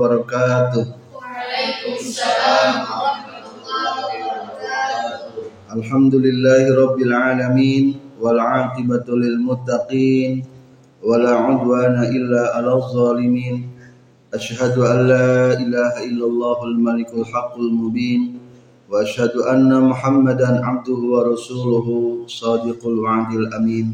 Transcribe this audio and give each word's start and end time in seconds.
Wabarakatuh. 0.00 1.12
Waalaikumsalam 1.12 2.72
warahmatullahi 2.88 4.24
wabarakatuh. 4.24 5.76
Alhamdulillahi 5.76 6.72
rabbil 6.72 7.12
alamin 7.12 8.00
wal 8.16 8.40
aqibatu 8.40 9.20
lil 9.20 9.36
muttaqin 9.44 10.48
wala 11.04 11.52
udwana 11.52 12.08
illa 12.08 12.48
'alal 12.56 12.80
zalimin. 12.88 13.68
Ashhadu 14.32 14.88
an 14.88 15.04
la 15.04 15.60
ilaha 15.60 16.00
illallahul 16.08 16.80
malikul 16.80 17.28
haqqul 17.28 17.68
mubin 17.68 18.40
wa 18.88 19.04
ashhadu 19.04 19.44
anna 19.52 19.84
Muhammadan 19.84 20.64
'abduhu 20.64 21.12
wa 21.12 21.28
rasuluhu 21.28 22.24
sadiqul 22.24 23.04
wa'dil 23.04 23.52
amin. 23.52 23.92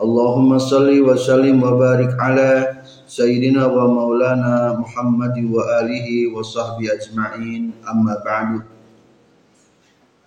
Allahumma 0.00 0.56
salli 0.56 1.04
wa 1.04 1.12
sallim 1.20 1.60
wa 1.60 1.76
barik 1.76 2.16
ala 2.16 2.77
sayyidina 3.08 3.64
wa 3.64 3.88
maulana 3.88 4.76
Muhammad 4.76 5.32
wa 5.48 5.64
alihi 5.80 6.28
wa 6.28 6.44
sahbihi 6.44 6.92
ajma'in. 6.92 7.72
Amma 7.88 8.20
ba'du. 8.20 8.60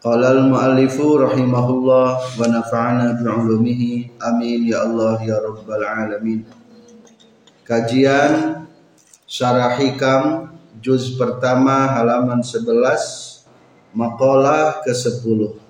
Qala 0.02 0.34
al-muallifu 0.34 1.22
rahimahullah 1.22 2.18
wa 2.18 2.42
nafa'ana 2.50 3.22
bi'ulumihi. 3.22 4.18
Amin. 4.18 4.66
Ya 4.66 4.90
Allah 4.90 5.22
ya 5.22 5.38
rabbal 5.38 5.86
alamin. 5.86 6.42
Kajian 7.62 8.66
Syarah 9.30 9.78
Hikam 9.78 10.50
juz 10.82 11.14
pertama 11.16 11.94
halaman 11.94 12.42
11 12.42 13.46
maqalah 13.94 14.82
ke-10 14.82 15.62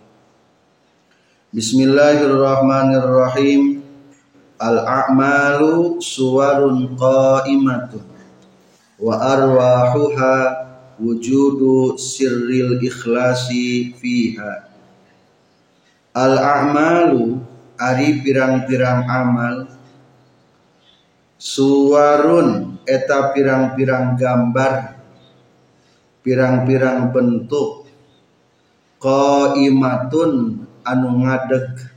Bismillahirrahmanirrahim 1.51 3.80
Al-a'malu 4.61 5.97
suwarun 5.97 6.93
qa'imatun. 6.93 8.05
Wa 9.01 9.17
arwahuha 9.17 10.35
wujudu 11.01 11.97
sirril 11.97 12.77
ikhlasi 12.77 13.97
fiha. 13.97 14.69
Al-a'malu 16.13 17.41
ari 17.81 18.21
pirang-pirang 18.21 19.09
amal 19.09 19.65
suwarun 21.41 22.77
eta 22.85 23.33
pirang-pirang 23.33 24.13
gambar 24.13 25.01
pirang-pirang 26.21 27.09
bentuk 27.09 27.89
qaimatun 29.01 30.61
anu 30.85 31.09
ngadeg 31.25 31.90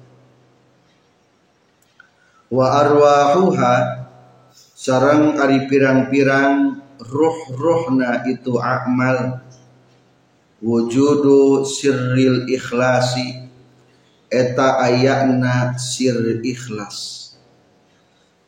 wa 2.53 2.67
arwahuha 2.85 4.05
sarang 4.75 5.41
ari 5.41 5.65
pirang-pirang 5.65 6.83
ruh-ruhna 7.01 8.27
itu 8.29 8.61
amal. 8.61 9.41
Wujudu 10.65 11.69
sirril 11.69 12.49
ikhlasi 12.49 13.49
eta 14.33 14.81
ayakna 14.81 15.77
sir 15.77 16.41
ikhlas. 16.41 17.21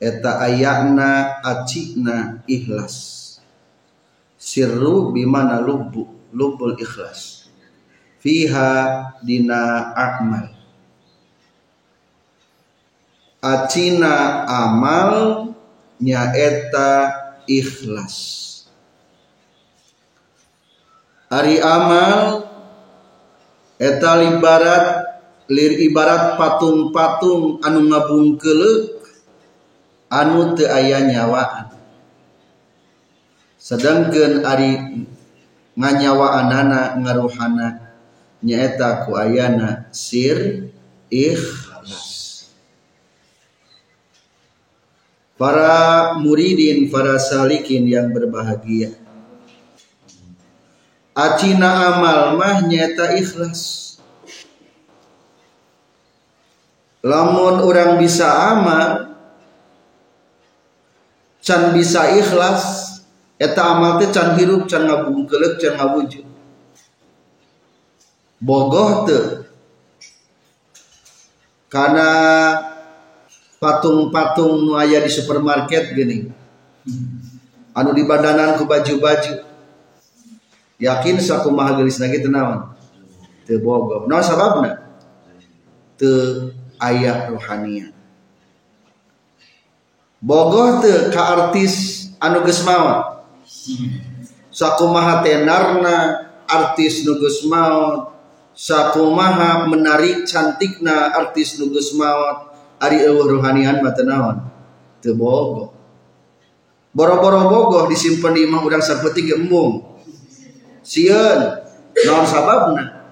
Eta 0.00 0.40
ayakna 0.40 1.40
acikna 1.44 2.40
ikhlas. 2.48 2.96
Sirru 4.40 5.12
bimana 5.12 5.60
lubbu 5.60 6.32
lubbul 6.32 6.76
ikhlas. 6.80 7.52
Fiha 8.20 9.12
dina 9.20 9.92
amal 9.92 10.55
acina 13.46 14.42
amal 14.46 15.10
nyaeta 16.02 16.90
ikhlas. 17.46 18.16
Ari 21.30 21.58
amal 21.58 22.46
eta 23.82 24.22
ibarat 24.22 24.86
lir 25.50 25.72
ibarat 25.82 26.38
patung-patung 26.38 27.62
anu 27.62 27.90
ngabungkeuleuh 27.90 29.02
anu 30.10 30.54
teu 30.54 30.70
aya 30.70 31.02
nyawaan. 31.02 31.74
Sedangkan 33.58 34.46
ari 34.46 35.02
nganyawaanana 35.74 37.02
ngaruhana 37.02 37.68
nyaeta 38.38 39.02
ku 39.02 39.18
ayana 39.18 39.90
sir 39.90 40.70
ikhlas 41.10 41.65
para 45.36 46.16
muridin, 46.16 46.88
para 46.88 47.20
salikin 47.20 47.84
yang 47.84 48.08
berbahagia. 48.10 48.96
Acina 51.16 51.96
amal 51.96 52.36
mah 52.36 52.60
nyata 52.64 53.16
ikhlas. 53.16 53.84
Lamun 57.00 57.62
orang 57.62 58.02
bisa 58.02 58.26
amal, 58.26 59.14
can 61.40 61.72
bisa 61.72 62.18
ikhlas, 62.18 63.00
eta 63.38 63.62
amal 63.62 64.02
teh 64.02 64.10
can 64.10 64.34
hirup, 64.36 64.66
can 64.66 64.84
ngabungkelek, 64.84 65.62
can 65.62 65.78
ngawujud. 65.78 66.26
Bogoh 68.42 69.06
teh. 69.06 69.46
Karena 71.70 72.10
patung-patung 73.56 74.66
nu 74.66 74.72
aya 74.76 75.00
di 75.00 75.10
supermarket 75.10 75.96
gini. 75.96 76.28
Anu 77.76 77.90
di 77.92 78.02
badanan 78.08 78.56
ku 78.56 78.64
baju-baju. 78.64 79.44
Yakin 80.76 81.16
sakumaha 81.20 81.80
geulisna 81.80 82.12
kitu 82.12 82.28
naon? 82.28 82.72
Teu 83.48 83.60
bogoh 83.60 84.04
naon 84.04 84.24
sababna? 84.24 84.84
Teu 85.96 86.52
aya 86.76 87.32
rohanian. 87.32 87.96
Bogoh 90.20 90.80
teu 90.84 91.12
ka 91.12 91.22
artis 91.32 92.06
anu 92.20 92.44
geus 92.44 92.64
maot 92.64 93.24
sakumaha 94.56 95.20
tenarna 95.20 95.96
artis 96.48 97.04
nu 97.04 97.20
geus 97.20 97.44
maot 97.44 98.16
sakumaha 98.56 99.68
menarik 99.68 100.24
cantikna 100.24 101.12
artis 101.12 101.60
nu 101.60 101.68
geus 101.68 101.92
ari 102.80 103.04
eueuh 103.04 103.38
rohanian 103.38 103.80
mah 103.80 103.92
teu 103.96 104.04
naon? 104.04 104.36
Teu 105.00 105.16
bogoh 105.16 105.76
boro-boro 106.96 107.52
bogoh 107.52 107.84
disimpen 107.92 108.32
di 108.32 108.48
imah 108.48 108.64
urang 108.64 108.80
sapeting 108.80 109.36
embung. 109.36 109.84
Sieun 110.80 111.60
naon 112.08 112.24
sababna? 112.24 113.04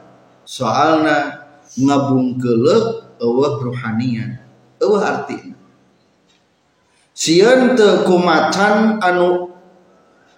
Soalna 0.48 1.44
ngabungkeuleuh 1.76 2.82
eueuh 3.20 3.54
rohanian. 3.60 4.40
Eueuh 4.80 5.04
artina 5.04 5.52
sieun 7.14 7.76
teu 7.76 8.08
kumacan 8.08 8.96
anu 9.04 9.52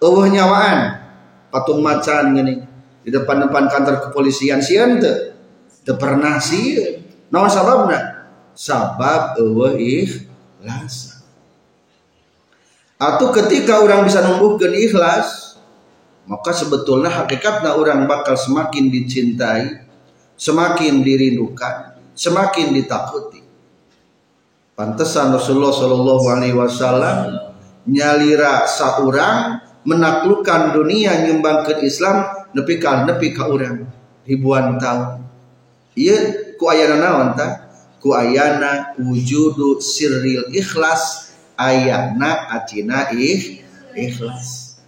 eueuh 0.03 0.27
nyawaan. 0.27 1.07
Patung 1.47 1.79
macan 1.79 2.35
gini. 2.35 2.59
Di 3.07 3.09
depan-depan 3.15 3.71
kantor 3.71 3.95
kepolisian 4.11 4.59
sieun 4.59 4.99
teu. 4.99 5.31
Teu 5.87 5.95
pernah 5.95 6.35
sieun. 6.35 7.07
Naon 7.31 7.47
sababna 7.47 8.16
sabab 8.57 9.37
eueuh 9.37 9.77
ikhlas 9.77 11.21
atau 12.97 13.29
ketika 13.29 13.85
orang 13.85 14.09
bisa 14.09 14.25
numbuhkeun 14.25 14.73
ikhlas 14.73 15.61
maka 16.25 16.49
sebetulnya 16.49 17.13
hakikatnya 17.13 17.77
orang 17.77 18.09
bakal 18.09 18.33
semakin 18.33 18.89
dicintai 18.89 19.85
semakin 20.33 21.05
dirindukan 21.05 21.97
semakin 22.17 22.73
ditakuti. 22.73 23.45
Pantesan 24.73 25.33
Rasulullah 25.33 25.73
Shallallahu 25.73 26.25
Alaihi 26.33 26.57
Wasallam 26.57 27.17
nyalira 27.85 28.65
saurang 28.65 29.61
menaklukkan 29.85 30.73
dunia 30.75 31.29
nyumbangkan 31.29 31.81
Islam 31.85 32.49
nepi 32.51 32.81
ka 32.81 33.05
nepi 33.05 33.33
ka 33.37 33.47
urang 33.47 33.85
ribuan 34.25 34.77
tahun. 34.81 35.23
Iya 35.97 36.17
ku 36.57 36.69
ayana 36.69 36.97
naon 36.99 37.29
tah 37.37 37.66
ku 38.07 38.15
ayana 38.15 38.95
wujudu 38.95 39.83
sirril 39.83 40.47
ikhlas 40.55 41.35
ayana 41.59 42.47
acina 42.55 43.11
ih 43.11 43.59
ikhlas. 43.91 44.79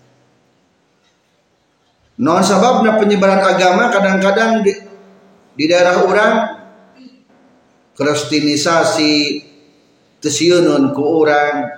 Non 2.15 2.39
sababna 2.39 2.95
penyebaran 2.95 3.43
agama 3.43 3.91
kadang-kadang 3.91 4.63
di, 4.63 4.71
di 5.59 5.65
daerah 5.67 5.99
orang 5.99 6.33
kristenisasi 7.99 9.43
tesiunun 10.23 10.95
ku 10.95 11.03
orang 11.03 11.75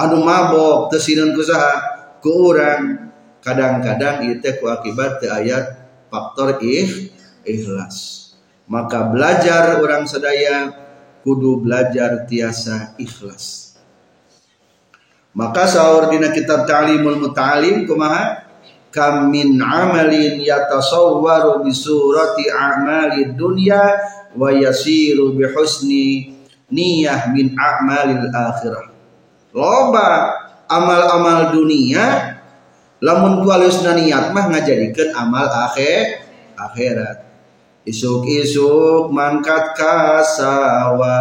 anu 0.00 0.24
mabok 0.24 0.88
tesiunun 0.88 1.36
ku 1.36 1.44
saha 1.44 1.76
ku 2.24 2.56
orang 2.56 3.12
kadang-kadang 3.44 4.32
itu 4.32 4.48
ku 4.56 4.72
akibat 4.72 5.20
ayat 5.28 5.76
faktor 6.08 6.56
ih 6.64 7.12
ikhlas 7.44 8.23
maka 8.68 9.12
belajar 9.12 9.80
orang 9.80 10.08
sedaya 10.08 10.72
kudu 11.24 11.64
belajar 11.64 12.24
tiasa 12.28 12.96
ikhlas. 13.00 13.76
Maka 15.34 15.66
sahur 15.66 16.14
dina 16.14 16.30
kitab 16.30 16.64
ta'limul 16.68 17.18
muta'alim 17.18 17.84
kumaha? 17.88 18.46
Kam 18.94 19.34
min 19.34 19.58
amalin 19.58 20.38
yatasawwaru 20.38 21.66
bi 21.66 21.74
surati 21.74 22.46
a'mali 22.46 23.34
dunya 23.34 23.82
wa 24.38 24.54
yasiru 24.54 25.34
bi 25.34 25.42
husni 25.50 26.30
niyah 26.70 27.34
min 27.34 27.58
a'malil 27.58 28.30
akhirah. 28.30 28.86
Loba 29.50 30.10
amal-amal 30.70 31.50
dunia 31.50 32.38
lamun 33.02 33.42
kualusna 33.42 33.98
niat 33.98 34.30
mah 34.30 34.48
ngajadikeun 34.48 35.12
amal 35.12 35.50
akhir 35.50 36.24
akhirat 36.56 37.33
isuk-isuk 37.84 39.12
mangkat 39.12 39.76
kasawah 39.76 41.14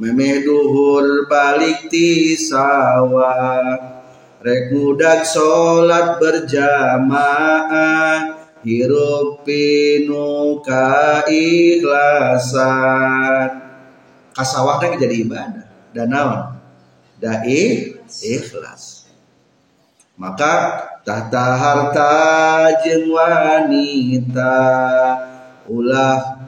memeh 0.00 0.40
duhur 0.40 1.28
balik 1.28 1.92
ti 1.92 2.32
sawah. 2.32 4.00
Rek 4.40 4.72
mudak 4.72 5.28
salat 5.28 6.16
berjamaah 6.16 7.60
hirup 8.64 9.44
pinu 9.44 10.64
ikhlasan. 11.28 12.88
Kasawah 14.32 14.80
teh 14.80 14.96
jadi 14.96 15.20
ibadah 15.20 15.68
dan 15.92 16.08
naon? 16.08 16.56
Da 17.20 17.44
ikhlas. 17.44 19.04
Maka 20.16 20.88
tahta 21.10 21.58
harta 21.58 22.14
jeung 22.86 23.10
wanita 23.10 24.62
ulah 25.66 26.38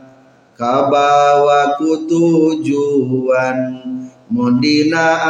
kabawa 0.54 1.74
ku 1.74 2.06
tujuan. 2.06 3.58
Mundina 4.32 5.20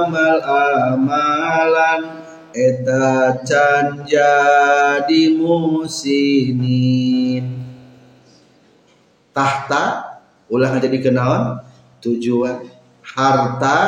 amal 0.00 0.40
amalan 0.40 2.24
eta 2.54 3.42
can 3.42 4.06
jadi 4.06 5.34
musinin. 5.34 7.58
Tahta 9.34 10.14
ulah 10.46 10.78
jadi 10.78 10.98
kenaon 11.02 11.58
tujuan. 11.98 12.70
Harta 13.02 13.78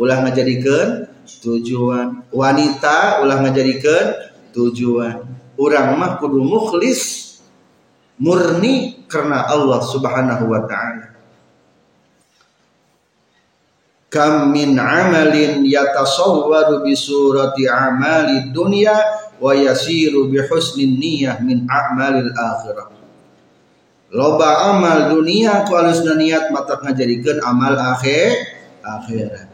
ulah 0.00 0.24
ngajadikeun 0.24 1.12
tujuan. 1.44 2.24
Wanita 2.32 3.20
ulah 3.22 3.44
ngajadikeun 3.44 4.29
tujuan. 4.52 5.24
Orang 5.60 6.00
mah 6.00 6.16
kudu 6.16 6.40
mukhlis 6.40 7.36
murni 8.20 9.04
karena 9.08 9.48
Allah 9.48 9.80
Subhanahu 9.84 10.44
wa 10.48 10.60
taala. 10.68 11.06
Kam 14.10 14.50
min 14.50 14.74
amalin 14.74 15.62
yatasawwaru 15.62 16.82
bi 16.82 16.98
surati 16.98 17.70
amali 17.70 18.50
dunya 18.50 18.96
wa 19.38 19.54
yasiru 19.54 20.26
bi 20.26 20.42
husnin 20.42 20.98
niyyah 20.98 21.38
min 21.40 21.64
a'malil 21.70 22.34
akhirah. 22.34 22.90
Loba 24.10 24.74
amal 24.74 25.14
dunia 25.14 25.62
ku 25.70 25.78
alusna 25.78 26.18
niat 26.18 26.50
mata 26.50 26.82
ngajadikeun 26.82 27.38
amal 27.46 27.78
akhir 27.78 28.34
akhirat. 28.82 29.46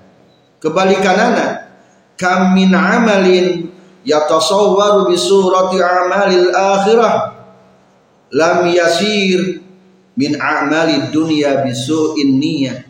Kebalikanana 0.64 1.68
kam 2.16 2.56
min 2.56 2.72
amalin 2.72 3.75
yatasawwaru 4.06 5.10
bi 5.10 5.18
surati 5.18 5.82
amalil 5.82 6.54
akhirah. 6.54 7.34
Lam 8.30 8.70
yasir 8.70 9.62
min 10.16 10.32
a'malid 10.38 11.10
dunya 11.10 11.62
bi 11.62 11.70
su'in 11.74 12.40
niyyah 12.40 12.86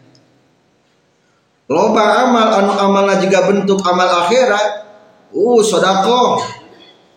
loba 1.66 2.26
amal 2.26 2.48
anu 2.62 2.72
amalna 2.78 3.18
juga 3.18 3.46
bentuk 3.50 3.82
amal 3.82 4.06
akhirat 4.26 4.86
uh 5.34 5.60
sodako 5.62 6.38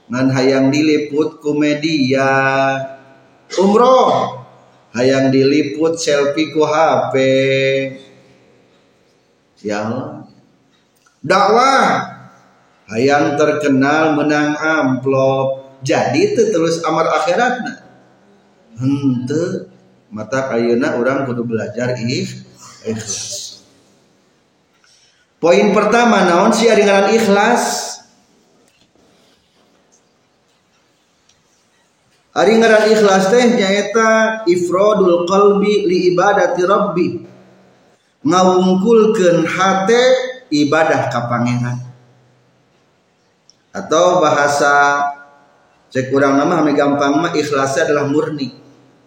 ngan 0.09 0.33
hayang 0.33 0.73
diliput 0.73 1.37
ku 1.37 1.53
media. 1.53 2.25
Umroh 3.49 4.41
hayang 4.93 5.29
diliput 5.29 5.97
selfie 5.97 6.49
ku 6.49 6.65
HP 6.65 7.13
ya 9.65 9.85
dakwah 11.21 12.18
hayang 12.89 13.37
terkenal 13.37 14.17
menang 14.17 14.57
amplop. 14.57 15.79
Jadi 15.79 16.35
itu 16.35 16.51
terus 16.51 16.83
amar 16.83 17.07
akhiratna. 17.07 17.87
Hente 18.75 19.71
mata 20.11 20.51
kayuna 20.51 20.99
orang 20.99 21.23
kudu 21.23 21.47
belajar 21.47 21.95
ikhlas. 21.95 23.47
Poin 25.39 25.71
pertama 25.71 26.27
naon 26.27 26.51
sih 26.51 26.67
dengan 26.67 27.07
ikhlas? 27.15 27.95
Ari 32.35 32.59
ngaran 32.59 32.91
ikhlas 32.91 33.31
teh 33.31 33.55
nyaeta 33.55 34.43
ifradul 34.51 35.23
qalbi 35.23 35.87
li 35.87 36.11
ibadati 36.11 36.61
rabbi. 36.67 37.07
Ngawungkulkeun 38.19 39.47
hate 39.47 40.03
ibadah 40.51 41.07
ka 41.07 41.31
pangeran 41.31 41.88
atau 43.69 44.17
bahasa 44.21 45.05
cek 45.89 46.09
kurang 46.09 46.37
nama 46.37 46.61
ame 46.61 46.73
gampang 46.73 47.17
mah 47.17 47.33
ikhlasnya 47.33 47.89
adalah 47.89 48.05
murni. 48.09 48.53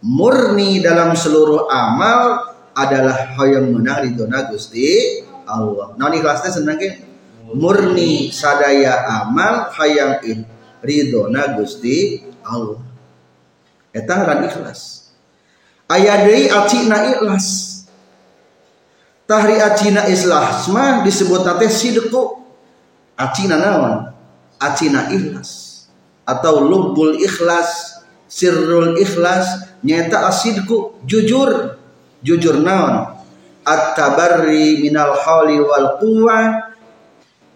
Murni 0.02 0.82
dalam 0.82 1.14
seluruh 1.14 1.70
amal 1.70 2.50
adalah 2.74 3.38
hayang 3.38 3.70
menang 3.70 4.02
di 4.06 4.10
dona 4.18 4.50
Gusti 4.50 5.22
Allah. 5.46 5.94
Non 5.94 6.12
ikhlasnya 6.14 6.50
senang 6.50 6.78
ke 6.78 6.88
murni 7.54 8.34
sadaya 8.34 9.06
amal 9.22 9.70
hayang 9.78 10.18
ridona 10.82 11.54
Gusti 11.54 12.22
Allah. 12.42 12.82
Eta 13.94 14.12
ngaran 14.18 14.46
ikhlas. 14.50 15.10
Aya 15.86 16.26
deui 16.26 16.50
acina 16.50 17.14
ikhlas. 17.14 17.46
Tahri 19.26 19.62
acina 19.62 20.02
ikhlas 20.10 20.66
mah 20.70 21.06
disebut 21.06 21.46
teh 21.46 21.70
sidqu. 21.70 22.42
Acina 23.14 23.60
naon 23.60 24.11
acina 24.62 25.10
ikhlas. 25.10 25.84
Atau 26.22 26.62
lubul 26.62 27.18
ikhlas 27.18 28.02
sirrul 28.30 28.96
ikhlas 29.02 29.74
nyata 29.82 30.30
asidku 30.30 31.02
jujur. 31.02 31.76
Jujur 32.22 32.62
naon? 32.62 33.18
At-tabarri 33.66 34.82
minal 34.82 35.18
hawli 35.18 35.58
wal 35.58 35.98
quwwa 35.98 36.70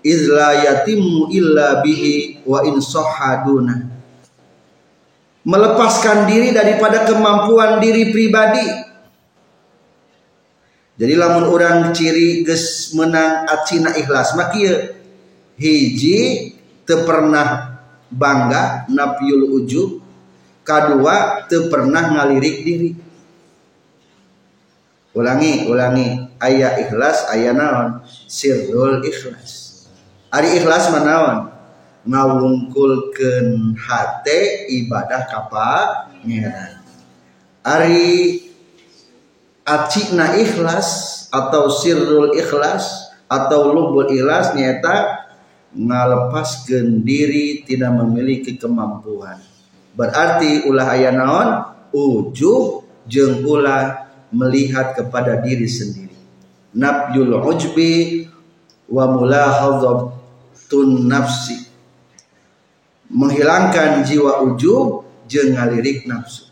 iz 0.03 0.27
la 0.31 0.55
yatimmu 0.67 1.31
illa 1.35 1.83
bihi 1.83 2.43
wa 2.47 2.63
in 2.63 2.79
sahaduna 2.79 3.97
melepaskan 5.47 6.27
diri 6.27 6.51
daripada 6.51 7.07
kemampuan 7.07 7.79
diri 7.79 8.11
pribadi. 8.11 8.67
Jadi 10.97 11.15
lamun 11.15 11.47
orang 11.47 11.95
ciri 11.95 12.43
ges 12.43 12.91
menang 12.99 13.47
acina 13.47 13.95
ikhlas 13.95 14.35
makia 14.35 14.97
hiji 15.55 16.56
te 16.87 16.95
pernah 17.03 17.79
bangga 18.09 18.89
napiul 18.89 19.51
ujub. 19.61 20.01
Kedua 20.67 21.47
te 21.47 21.67
pernah 21.67 22.15
ngalirik 22.15 22.57
diri. 22.63 22.91
Ulangi 25.15 25.67
ulangi. 25.67 26.09
Ayat 26.37 26.87
ikhlas 26.87 27.27
ayat 27.33 27.57
naon? 27.57 28.01
Sirrul 28.07 29.03
ikhlas. 29.03 29.85
Ari 30.31 30.59
ikhlas 30.63 30.93
manaon 30.95 31.57
ngawungkulkeun 32.07 33.75
hate 33.75 34.71
ibadah 34.71 35.27
kapa 35.27 35.71
ngeran 36.23 36.79
ari 37.67 38.39
acina 39.67 40.39
ikhlas 40.39 41.27
atau 41.35 41.67
sirrul 41.67 42.31
ikhlas 42.39 43.11
atau 43.27 43.75
lubul 43.75 44.07
ikhlas 44.07 44.55
nyata 44.55 45.26
ngalepaskan 45.77 47.05
diri 47.05 47.63
tidak 47.69 47.93
memiliki 48.01 48.57
kemampuan. 48.57 49.37
Berarti 49.93 50.65
ulah 50.65 50.89
ayah 50.97 51.13
naon? 51.13 51.49
Ujub 51.97 52.85
jeng 53.09 53.45
ulah 53.45 54.09
melihat 54.33 54.97
kepada 54.97 55.41
diri 55.41 55.69
sendiri. 55.69 56.17
Nafyul 56.77 57.33
ujbi 57.41 58.25
wa 58.89 59.05
mulahadhatun 59.17 61.09
nafsi. 61.09 61.69
Menghilangkan 63.09 64.05
jiwa 64.05 64.45
ujub 64.45 65.09
jeng 65.25 65.57
ngalirik 65.57 66.05
nafsu. 66.05 66.49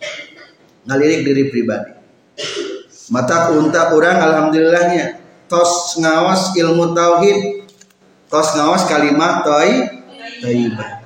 Ngalirik 0.88 1.20
diri 1.28 1.44
pribadi. 1.52 1.92
Mata 3.12 3.52
unta 3.52 3.92
orang 3.92 4.16
alhamdulillahnya. 4.20 5.20
Tos 5.44 6.00
ngawas 6.00 6.56
ilmu 6.56 6.96
tauhid 6.96 7.63
tos 8.34 8.58
ngawas 8.58 8.90
kalimat 8.90 9.46
toy 9.46 9.86
taibah 10.42 11.04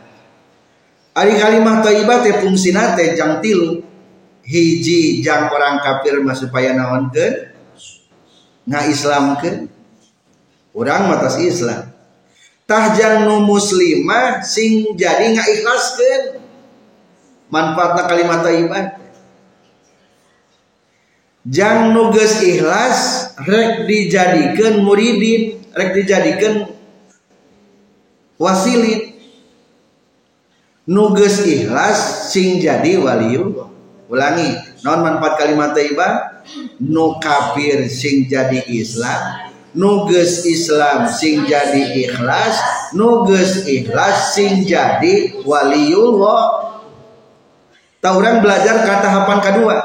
ari 1.18 1.35
kalimat 1.35 1.82
taibah 1.82 2.23
teh 2.23 2.38
fungsina 2.38 2.94
teh 2.94 3.18
jang 3.18 3.42
tilu. 3.42 3.82
Hiji 4.49 5.20
jang 5.20 5.52
orang 5.52 5.76
kafir 5.85 6.25
mah 6.25 6.32
supaya 6.32 6.73
naonkeun? 6.73 7.52
Nga 8.64 8.80
islamkeun? 8.88 9.68
Orang 10.73 11.12
matas 11.12 11.37
Islam. 11.37 11.92
Tahjang 12.64 13.28
nu 13.28 13.44
muslimah 13.44 14.40
sing 14.40 14.97
jadi 14.97 15.37
ikhlaskan 15.37 16.40
manfaatna 17.49 18.08
kalimat 18.08 18.44
thayyibah 18.44 18.85
jang 21.49 21.97
nugas 21.97 22.44
ikhlas 22.44 23.32
rek 23.40 23.88
dijadikan 23.88 24.85
muridin 24.85 25.64
rek 25.73 25.97
dijadikan 25.97 26.68
wasilin 28.38 29.12
nugas 30.88 31.45
ikhlas 31.45 32.33
sing 32.33 32.62
jadi 32.62 32.97
waliullah. 32.97 33.68
Ulangi 34.09 34.57
non 34.87 35.04
manfaat 35.04 35.37
kalimat 35.37 35.76
thayyibah 35.76 36.40
nu 36.80 37.21
kafir 37.21 37.85
sing 37.92 38.25
jadi 38.25 38.64
Islam. 38.73 39.52
Nuges 39.76 40.49
Islam 40.49 41.04
sing 41.12 41.45
jadi 41.45 42.09
ikhlas. 42.09 42.57
Nuges 42.97 43.68
ikhlas 43.68 44.33
sing 44.33 44.64
jadi 44.64 45.45
waliullah. 45.45 46.73
Tauran 48.00 48.40
belajar 48.40 48.80
kata 48.80 49.09
hapan 49.12 49.38
kedua. 49.45 49.76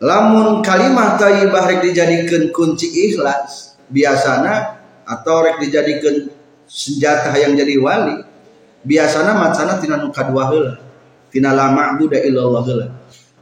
Lamun 0.00 0.64
kalimat 0.64 1.20
thayyibah 1.20 1.68
rek 1.68 1.80
dijadikan 1.84 2.48
kunci 2.56 2.88
ikhlas 2.88 3.76
biasana 3.92 4.80
atau 5.04 5.44
rek 5.44 5.60
dijadikan 5.60 6.32
senjata 6.68 7.34
yang 7.36 7.56
jadi 7.56 7.74
wali 7.80 8.24
biasana 8.84 9.36
macana 9.36 9.80
tina 9.80 10.00
nu 10.00 10.12
kadua 10.12 10.50
heula 10.52 10.74
tina 11.32 11.52
la 11.52 11.72
ma'budu 11.72 12.16
illallah 12.16 12.62
heula 12.64 12.86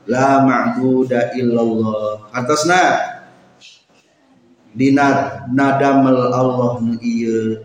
la 0.07 0.43
ma'budu 0.43 1.15
illallah. 1.39 2.27
Atasna 2.35 2.81
dina 4.75 5.39
nadamel 5.53 6.33
Allah 6.33 6.81
nu 6.83 6.97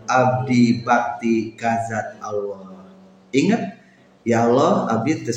abdi 0.06 0.84
bakti 0.84 1.56
kazat 1.58 2.20
Allah. 2.22 2.86
Ingat 3.34 3.62
ya 4.22 4.46
Allah 4.46 4.92
abdi 4.92 5.24
teu 5.26 5.34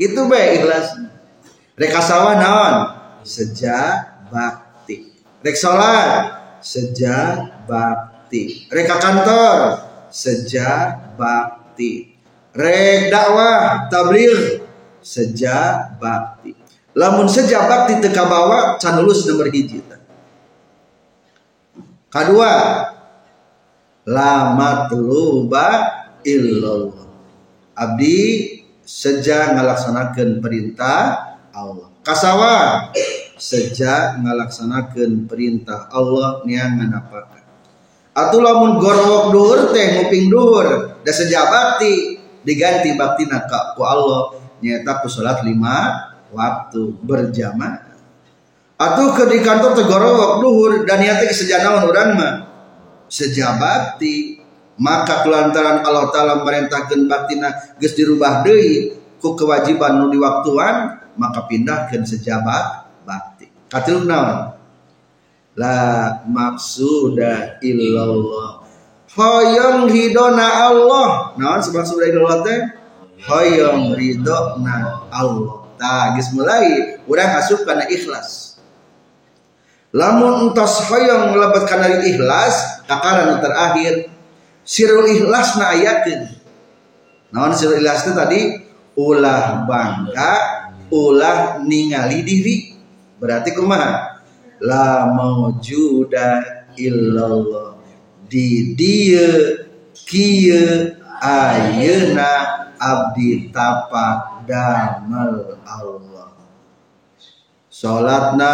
itu 0.00 0.20
bae 0.26 0.58
ikhlas. 0.58 0.98
Rek 1.78 1.90
kasawa 1.92 2.36
naon? 2.36 2.74
Seja 3.22 4.08
bakti. 4.32 5.14
Rek 5.44 5.56
seja 6.62 7.16
bakti 8.32 8.72
rek 8.72 8.88
kantor. 8.88 9.56
Seja 10.08 10.96
bakti 11.20 12.16
rek 12.56 13.12
dakwah 13.12 13.92
tabligh. 13.92 14.64
Seja 15.04 15.92
bakti 16.00 16.56
lamun 16.96 17.28
seja 17.28 17.68
bakti 17.68 18.00
teka 18.00 18.24
bawa 18.24 18.78
can 18.80 19.00
lulus 19.02 19.24
nomor 19.26 19.48
hiji 19.50 19.82
kedua 22.12 22.52
lama 24.08 24.70
teluba 24.88 25.68
illallah. 26.24 27.08
Abdi 27.72 28.20
sejak 28.84 29.56
ngalaksanakan 29.56 30.44
perintah 30.44 31.00
Allah. 31.56 31.88
Kasawa 32.04 32.54
sejak 33.40 34.20
ngalaksanakan 34.20 35.24
perintah 35.24 35.88
Allah 35.88 36.44
niang 36.44 36.78
nganapakan 36.78 37.31
atau 38.12 38.38
lamun 38.44 38.76
gorwok 38.76 39.32
duhur 39.32 39.60
teh 39.72 40.00
nguping 40.00 40.28
duhur. 40.28 41.00
Da 41.02 41.10
sejak 41.10 41.48
bakti 41.48 42.20
diganti 42.44 42.94
bakti 42.94 43.24
naka 43.26 43.72
ku 43.76 43.82
Allah. 43.84 44.36
Nyata 44.62 45.02
ku 45.02 45.08
salat 45.10 45.42
lima 45.42 46.08
waktu 46.30 46.94
berjamaah. 47.02 47.90
Atau 48.78 49.14
ke 49.14 49.30
di 49.30 49.38
kantor 49.42 49.78
tegorowok 49.78 50.32
duhur 50.42 50.72
dan 50.86 51.02
niatnya 51.02 51.30
kesejanawan 51.30 51.86
orang 51.86 52.10
mah? 52.18 52.34
Sejabakti 53.06 54.40
maka 54.80 55.22
kelantaran 55.22 55.84
Allah 55.84 56.08
Ta'ala 56.10 56.34
merintahkan 56.42 57.06
baktina 57.06 57.76
geus 57.76 57.94
dirubah 57.94 58.42
deui 58.42 58.96
ku 59.20 59.36
kewajiban 59.36 60.00
nu 60.00 60.10
diwaktuan 60.10 60.98
maka 61.14 61.44
pindahkan 61.46 62.02
sejabat 62.02 62.90
bakti. 63.06 63.46
Katil 63.68 64.08
naon 64.08 64.51
la 65.56 66.20
maksuda 66.24 67.60
illallah. 67.60 68.64
Hoyong 69.12 69.92
hidona 69.92 70.72
Allah. 70.72 71.36
Naon 71.36 71.60
sebab 71.60 71.84
sudah 71.84 72.08
illallah 72.08 72.40
teh? 72.40 72.60
Hoyong 73.28 73.92
ridona 73.92 75.04
Allah. 75.12 75.68
Tah 75.76 76.16
geus 76.16 76.32
mulai. 76.32 76.96
Urang 77.04 77.32
asup 77.36 77.68
kana 77.68 77.84
ikhlas. 77.92 78.56
Lamun 79.92 80.48
entos 80.48 80.88
hoyong 80.88 81.36
melebat 81.36 81.68
kana 81.68 82.00
ikhlas 82.00 82.80
takaran 82.88 83.44
terakhir 83.44 84.08
sirul 84.64 85.04
ikhlas 85.04 85.60
na 85.60 85.76
ayatin 85.76 86.32
naon 87.28 87.52
sirul 87.52 87.76
ikhlas 87.76 88.08
itu 88.08 88.12
tadi? 88.16 88.40
Ulah 88.96 89.68
bangga 89.68 90.32
ulah 90.88 91.60
ningali 91.60 92.24
diri. 92.24 92.72
Berarti 93.20 93.52
kumaha 93.52 94.11
la 94.62 95.10
maujuda 95.10 96.70
illallah. 96.78 97.74
Di 98.30 98.78
dia 98.78 99.58
kieu 100.06 100.94
ayeuna 101.20 102.32
abdi 102.78 103.50
tapak 103.52 104.46
damel 104.48 105.58
Allah. 105.66 106.30
Salatna 107.68 108.52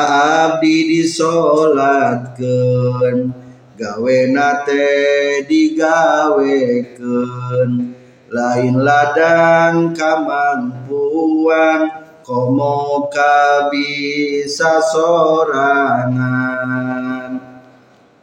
abdi 0.48 0.88
disolatkeun 0.98 3.30
gawe 3.78 4.18
nate 4.34 5.46
digaweken 5.46 6.90
lain 8.28 8.76
ladang 8.82 9.96
kamampuan 9.96 12.07
komo 12.28 13.08
bisa 13.72 14.84
sorangan. 14.92 16.20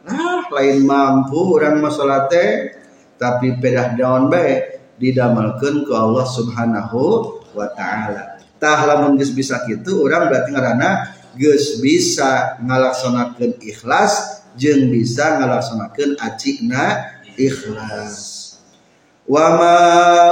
Nah 0.06 0.46
lain 0.54 0.86
mampu 0.86 1.58
orang 1.58 1.82
masalah 1.82 2.30
teh 2.30 2.70
tapi 3.18 3.58
pedah 3.58 3.98
daun 3.98 4.30
baik 4.30 4.94
didamalkan 5.02 5.82
ke 5.82 5.94
Allah 5.98 6.30
subhanahu 6.30 7.02
wa 7.58 7.66
ta'ala. 7.74 8.38
Tah 8.62 8.86
lamun 8.86 9.18
bisa 9.18 9.66
gitu 9.66 10.06
orang 10.06 10.30
berarti 10.30 10.54
ngarana 10.54 11.18
geus 11.34 11.82
bisa 11.82 12.62
ngalaksanakeun 12.62 13.58
ikhlas 13.66 14.46
jeng 14.54 14.94
bisa 14.94 15.42
ngalaksanakan 15.42 16.16
acikna 16.22 17.18
ikhlas 17.36 18.35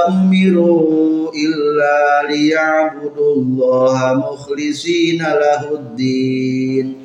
umiru 0.06 1.34
illa 1.34 2.30
liya'budullaha 2.30 4.14
mukhlisina 4.22 5.34
lahuddin 5.34 7.02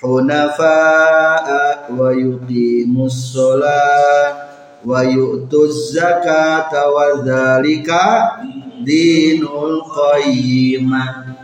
hunafa'a 0.00 1.92
wa 1.92 2.08
yuqimus 2.16 3.36
sholat 3.36 4.32
wa 4.80 5.04
yu'tuz 5.04 5.92
zakata 5.92 6.88
wa 6.88 7.20
dzalika 7.20 8.40
dinul 8.80 9.84
qayyimah 9.92 11.36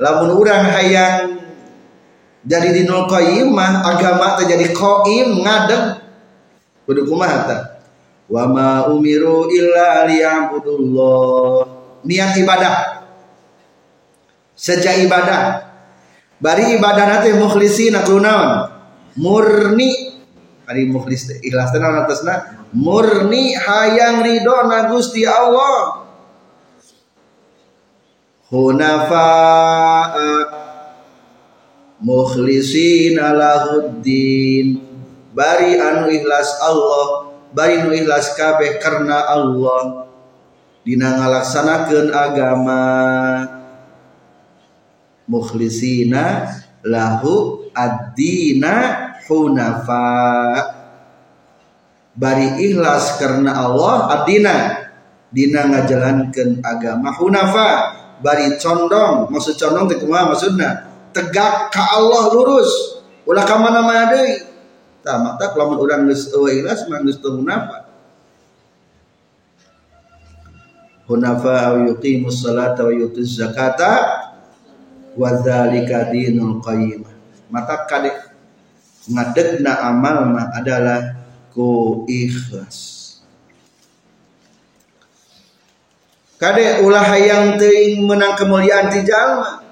lamun 0.00 0.32
urang 0.32 0.64
hayang 0.64 1.36
jadi 2.46 2.70
di 2.72 2.82
nol 2.86 3.10
mah 3.50 3.82
agama 3.82 4.38
terjadi 4.38 4.70
qaim 4.70 5.42
ngadeg. 5.42 5.98
Kudu 6.86 7.02
kumaha 7.02 7.66
wa 8.26 8.44
ma 8.50 8.70
umiru 8.90 9.50
illa 9.50 10.06
liya'budullah. 10.06 11.54
Niat 12.06 12.32
ibadah. 12.38 12.76
Sejak 14.56 15.02
ibadah. 15.06 15.66
Bari 16.36 16.76
ibadah 16.76 17.04
nanti 17.06 17.32
mukhlisin 17.34 17.96
aku 17.96 18.20
naon 18.20 18.68
murni. 19.18 20.14
Ari 20.66 20.90
mukhlis 20.90 21.30
ikhlas 21.42 21.70
tenan 21.70 22.04
atasna. 22.04 22.66
Murni 22.74 23.54
hayang 23.54 24.22
ridho 24.26 24.58
na 24.66 24.90
Gusti 24.90 25.22
Allah. 25.22 26.06
Hunafa 28.50 29.30
mukhlisina 32.02 33.34
lahuddin. 33.34 34.82
Bari 35.34 35.78
anu 35.78 36.10
ikhlas 36.10 36.58
Allah 36.64 37.25
bari 37.56 37.80
anu 37.80 37.96
ikhlas 37.96 38.36
kabeh 38.36 38.76
karena 38.76 39.24
Allah. 39.24 40.12
Dina 40.84 41.16
ngalaksanakeun 41.16 42.12
agama. 42.12 42.84
Mukhlisina 45.26 46.52
lahu 46.84 47.66
ad-dina 47.72 48.74
hunafa. 49.24 50.12
Bari 52.12 52.60
ikhlas 52.60 53.16
karena 53.16 53.56
Allah 53.56 54.20
ad-dina. 54.20 54.56
Dina 55.32 55.64
ngajalankeun 55.72 56.60
agama 56.60 57.16
hunafa. 57.16 57.68
Bari 58.20 58.60
condong 58.60 59.32
maksud 59.32 59.56
condong 59.56 59.88
teh 59.88 59.96
kumaha 59.96 60.32
maksudna? 60.36 60.92
Tegak 61.10 61.72
ke 61.72 61.80
Allah 61.80 62.28
lurus. 62.32 63.00
Ulah 63.26 63.42
ka 63.42 63.58
mana-mana 63.58 64.12
deui 64.12 64.55
tah 65.06 65.22
mata 65.22 65.54
lamun 65.54 65.78
urang 65.78 66.10
geus 66.10 66.34
eueuh 66.34 66.66
ikhlas 66.66 66.90
mah 66.90 66.98
geus 67.06 67.22
teu 67.22 67.38
munafaq 67.38 67.86
hunafa 71.06 71.54
aw 71.70 71.74
yuqimus 71.86 72.42
wa 72.42 72.90
yutuz 72.90 73.38
zakata 73.38 74.26
wa 75.16 75.30
dzalika 75.32 76.10
dinul 76.10 76.58
qayyim. 76.60 77.06
Mata 77.46 77.86
kade 77.86 78.10
ngadegna 79.06 79.86
amal 79.86 80.26
mah 80.34 80.50
adalah 80.50 81.14
ku 81.54 82.02
ikhlas 82.10 83.06
kade 86.36 86.82
ulah 86.82 87.06
hayang 87.06 87.54
teuing 87.54 88.02
menang 88.02 88.34
kemuliaan 88.34 88.90
ti 88.90 89.06
jalma 89.06 89.62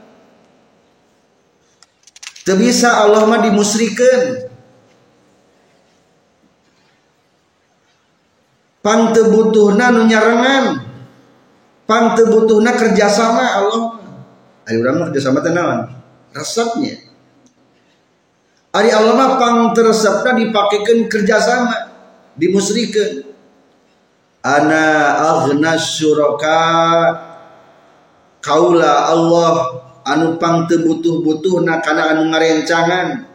teu 2.46 2.56
bisa 2.56 3.04
Allah 3.04 3.26
mah 3.26 3.42
dimusrikeun 3.42 4.43
pang 8.84 9.16
teu 9.16 9.32
butuhna 9.32 9.88
nu 9.88 10.04
nyarengan. 10.04 10.84
Pang 11.88 12.12
teu 12.12 12.28
butuhna 12.28 12.76
kerjasama 12.76 13.64
Allah. 13.64 13.82
Ayo 14.68 14.84
urang 14.84 15.00
mah 15.00 15.08
kerjasama 15.08 15.40
teh 15.40 15.56
naon? 15.56 15.88
Resepnya. 16.36 17.00
Ari 18.76 18.92
Allah 18.92 19.14
mah 19.16 19.30
pang 19.40 19.58
teresepna 19.72 20.36
dipakekeun 20.36 21.08
kerjasama 21.08 21.88
dimusrikeun. 22.36 23.24
Ana 24.44 24.84
aghna 25.32 25.80
syuraka. 25.80 26.60
Kaula 28.44 29.08
Allah 29.08 29.80
anu 30.04 30.36
pang 30.36 30.68
butuh-butuhna 30.68 31.80
kana 31.80 32.12
anu 32.12 32.28
ngarencangan. 32.28 33.32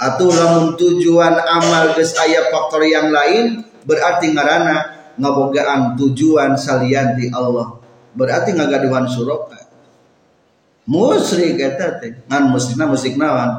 Atau 0.00 0.32
lamun 0.32 0.80
tujuan 0.80 1.36
amal 1.44 1.92
geus 1.92 2.16
aya 2.16 2.48
faktor 2.48 2.80
yang 2.88 3.12
lain 3.12 3.68
berarti 3.84 4.32
ngaranna 4.32 4.76
ngabogaan 5.20 5.96
tujuan 6.00 6.56
salian 6.56 7.16
di 7.18 7.28
Allah. 7.32 7.76
Berarti 8.10 8.56
ngagaduhan 8.56 9.06
suraka 9.06 9.70
musyrik 10.90 11.62
eta 11.62 12.02
teh. 12.02 12.18
Ngan 12.26 12.50
musyrikna 12.50 12.90
musyrik 12.90 13.14
naon? 13.14 13.50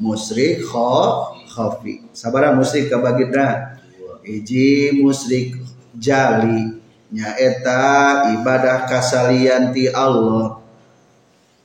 Musyrik 0.00 0.64
khafi. 0.64 2.08
Sabara 2.16 2.56
musyrik 2.56 2.88
kabagina 2.88 3.76
hiji 4.24 4.96
musyrik 4.96 5.60
jali. 5.92 6.80
Nyaeta 7.08 8.28
ibadah 8.40 8.88
kasalian 8.88 9.72
ti 9.76 9.88
Allah. 9.92 10.60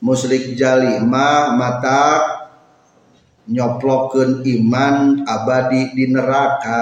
Musyrik 0.04 0.52
jali 0.52 1.00
ma 1.00 1.52
mata 1.56 2.20
nyoplokeun 3.48 4.40
iman 4.40 5.24
abadi 5.28 5.92
di 5.92 6.08
neraka 6.08 6.80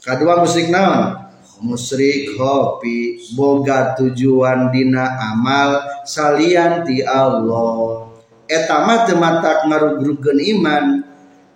kadua 0.00 0.40
musyrik 0.40 0.72
naon? 0.72 1.28
Musyrik 1.60 2.40
hopi 2.40 3.20
boga 3.36 3.92
tujuan 3.92 4.72
dina 4.72 5.20
amal 5.28 5.84
salian 6.08 6.88
ti 6.88 7.04
Allah. 7.04 8.08
Eta 8.48 8.80
mah 8.88 9.04
teu 9.04 9.20
mata 9.20 9.68
ngarugrugkeun 9.68 10.40
iman 10.56 10.84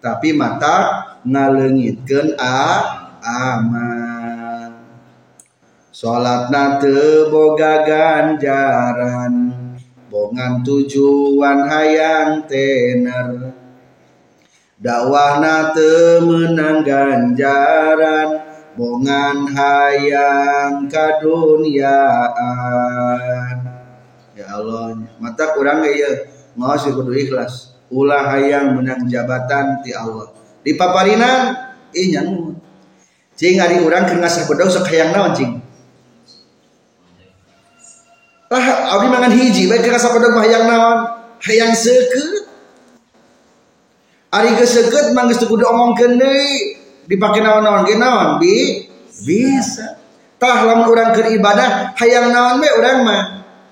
tapi 0.04 0.36
mata 0.36 1.08
ngalengitkeun 1.24 2.36
a 2.36 2.84
aman. 3.24 4.76
Salatna 5.88 6.76
teu 6.84 7.32
boga 7.32 7.80
ganjaran 7.88 9.56
bongan 10.12 10.60
tujuan 10.60 11.64
hayang 11.64 12.44
tener 12.44 13.63
dakwahna 14.84 15.72
teu 15.72 16.20
menang 16.28 16.84
ganjaran 16.84 18.44
bongan 18.76 19.48
hayang 19.48 20.84
kadunyaan 20.92 22.36
ya 24.36 24.46
Allah 24.52 24.92
mata 25.16 25.56
kurang 25.56 25.88
ya 25.88 26.34
ngawas 26.58 26.86
kudu 26.90 27.12
ikhlas. 27.14 27.74
Ulah 27.94 28.26
hayang 28.34 28.74
menang 28.74 29.06
jabatan 29.06 29.84
ti 29.84 29.94
Allah. 29.94 30.34
Di 30.64 30.74
paparinan 30.74 31.54
nyangut 31.94 32.58
cing 33.38 33.60
ari 33.60 33.82
urang 33.82 34.08
keur 34.08 34.18
ngasah 34.18 34.48
sok 34.48 34.88
hayang 34.90 35.14
naon 35.14 35.32
cing? 35.36 35.52
Lah 38.50 38.66
abdi 38.98 39.06
mangan 39.10 39.32
hiji 39.34 39.70
bae 39.70 39.78
keur 39.82 39.94
ngasah 39.94 40.10
bedog 40.10 40.34
hayang 40.42 40.64
naon? 40.66 40.98
Hayang 41.44 41.76
seukeut 41.76 42.43
ari 44.34 44.58
seukeut 44.66 45.14
mah 45.14 45.30
geus 45.30 45.46
kudu 45.46 45.62
omongkeun 45.62 46.18
deui 46.18 46.82
dipake 47.06 47.38
naon-naon 47.38 47.86
ge 47.86 47.94
naon? 47.94 48.42
Bi 48.42 48.82
bisa. 49.22 50.02
Tah 50.42 50.66
lamun 50.66 50.90
urang 50.90 51.14
keur 51.14 51.30
ibadah 51.30 51.94
hayang 51.94 52.34
naon 52.34 52.58
we 52.58 52.68
urang 52.74 53.06
mah? 53.06 53.22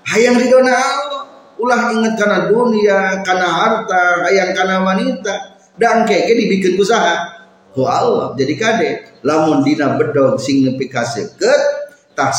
Hayang 0.07 0.39
ridona 0.39 0.71
Allah. 0.71 1.21
Ulah 1.59 1.93
ingat 1.95 2.17
karena 2.17 2.49
dunia 2.49 3.23
karena 3.23 3.47
harta 3.47 4.03
ayang 4.31 4.51
karena 4.55 4.81
wanita. 4.81 5.35
Dan 5.75 6.07
keke 6.07 6.33
dibikin 6.33 6.79
usaha. 6.79 7.43
Ku 7.75 7.83
Allah 7.83 8.31
jadi 8.39 8.53
kade. 8.55 8.89
Lamun 9.27 9.67
dina 9.67 9.99
bedog 9.99 10.39
sing 10.39 10.63
nepi 10.63 10.87
seukeut 10.87 11.61
tah 12.13 12.29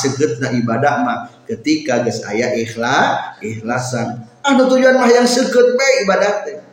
na 0.40 0.48
ibadah 0.54 0.94
mah 1.02 1.18
ketika 1.44 2.00
geus 2.06 2.24
aya 2.24 2.56
ikhlas 2.56 3.38
ikhlasan. 3.44 4.24
Anu 4.44 4.68
tujuan 4.68 4.96
mah 4.96 5.08
yang 5.08 5.28
seukeut 5.28 5.76
bae 5.76 5.92
ibadah 6.04 6.32
teh 6.46 6.63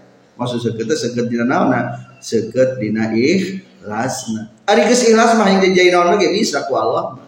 maksud 0.42 0.58
seukeut 0.58 0.90
teh 0.90 0.98
seukeut 0.98 1.30
dina 1.30 1.46
naonna? 1.46 2.02
Seukeut 2.18 2.82
dina 2.82 3.14
ikhlasna. 3.14 4.50
Ari 4.66 4.90
geus 4.90 5.06
ikhlas 5.06 5.38
mah 5.38 5.46
yang 5.46 5.62
dijai 5.62 5.94
naon 5.94 6.18
ge 6.18 6.34
bisa 6.34 6.66
ku 6.66 6.74
Allah 6.74 7.22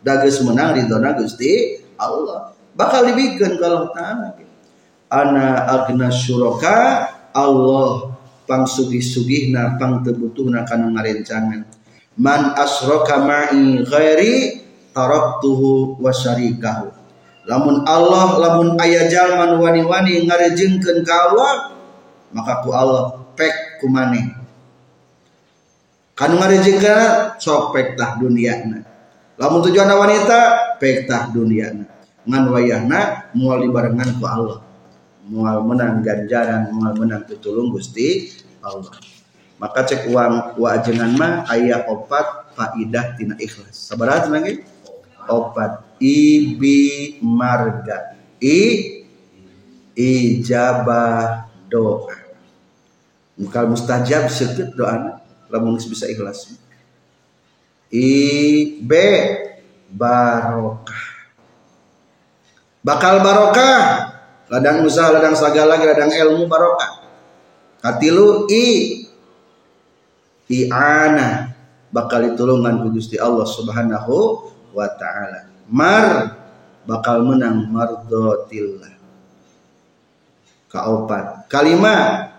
da 0.00 0.24
geus 0.24 0.40
menang 0.40 0.80
ridona 0.80 1.12
Gusti 1.12 1.76
Allah. 2.00 2.56
Bakal 2.72 3.12
dibikin 3.12 3.60
kalau 3.60 3.92
taala 3.92 4.32
ana 5.12 5.68
agna 5.68 6.08
syuraka 6.08 7.12
Allah 7.36 8.16
pang 8.48 8.64
sugih-sugihna 8.64 9.76
pang 9.76 10.00
tebutuhna 10.00 10.64
kana 10.64 10.88
ngarencangan. 10.88 11.68
Man 12.14 12.54
asraka 12.54 13.20
ma'i 13.20 13.82
ghairi 13.82 14.62
taraktuhu 14.94 15.98
wa 15.98 16.14
syarikahu. 16.14 16.94
Lamun 17.44 17.84
Allah 17.84 18.40
lamun 18.40 18.78
aya 18.80 19.04
jalma 19.10 19.52
wani-wani 19.60 20.24
ngarejengkeun 20.24 21.04
ka 21.04 21.14
Allah 21.28 21.73
maka 22.34 22.66
ku 22.66 22.74
Allah 22.74 23.22
pek 23.38 23.78
ku 23.78 23.86
maneh 23.86 24.44
kanu 26.14 26.38
ngarejengkeun 26.38 27.38
sok 27.42 27.74
pek 27.74 27.98
tah 27.98 28.16
duniana. 28.18 28.86
Lamun 29.34 29.66
tujuan 29.66 29.90
wanita 29.90 30.40
pek 30.78 31.10
tah 31.10 31.30
duniana. 31.30 31.90
Ngan 32.24 32.44
wayahna 32.48 33.30
moal 33.34 33.66
dibarengan 33.66 34.18
ku 34.18 34.24
Allah. 34.24 34.58
Mual 35.26 35.64
menang 35.66 36.04
ganjaran 36.04 36.70
mual 36.70 36.94
menang 36.94 37.26
tutulung 37.26 37.74
Gusti 37.74 38.30
Allah. 38.62 38.94
Maka 39.58 39.86
cek 39.86 40.10
uang 40.10 40.58
wajengan 40.58 41.14
mah 41.18 41.46
ayah 41.50 41.86
opat 41.90 42.54
faidah 42.54 43.18
tina 43.18 43.34
ikhlas. 43.38 43.74
Sabarat 43.74 44.30
lagi 44.30 44.62
opat. 45.26 45.82
Ibi 45.98 47.18
marga. 47.22 48.18
I 48.44 48.60
ijabah 49.94 51.46
doa 51.70 52.23
mukal 53.38 53.70
mustajab 53.70 54.30
sedikit 54.30 54.74
doa 54.74 55.20
lamun 55.50 55.78
bisa 55.78 56.06
ikhlas. 56.10 56.54
I 57.94 58.10
b 58.82 58.92
barokah. 59.94 61.04
Bakal 62.84 63.22
barokah 63.22 63.78
ladang 64.50 64.82
usaha 64.82 65.14
ladang 65.14 65.38
segala 65.38 65.78
ladang 65.78 66.10
ilmu 66.10 66.50
barokah. 66.50 67.06
Katilu 67.78 68.50
i. 68.50 68.66
I'ana 70.44 71.56
bakal 71.88 72.20
ditulungan 72.28 72.84
ku 72.84 72.92
Gusti 72.92 73.16
Allah 73.16 73.48
Subhanahu 73.48 74.44
wa 74.76 74.88
taala. 75.00 75.48
Mar 75.72 76.36
bakal 76.84 77.24
menang 77.24 77.64
mardotillah 77.72 78.92
kaopat. 80.68 81.46
Kalimat 81.46 82.33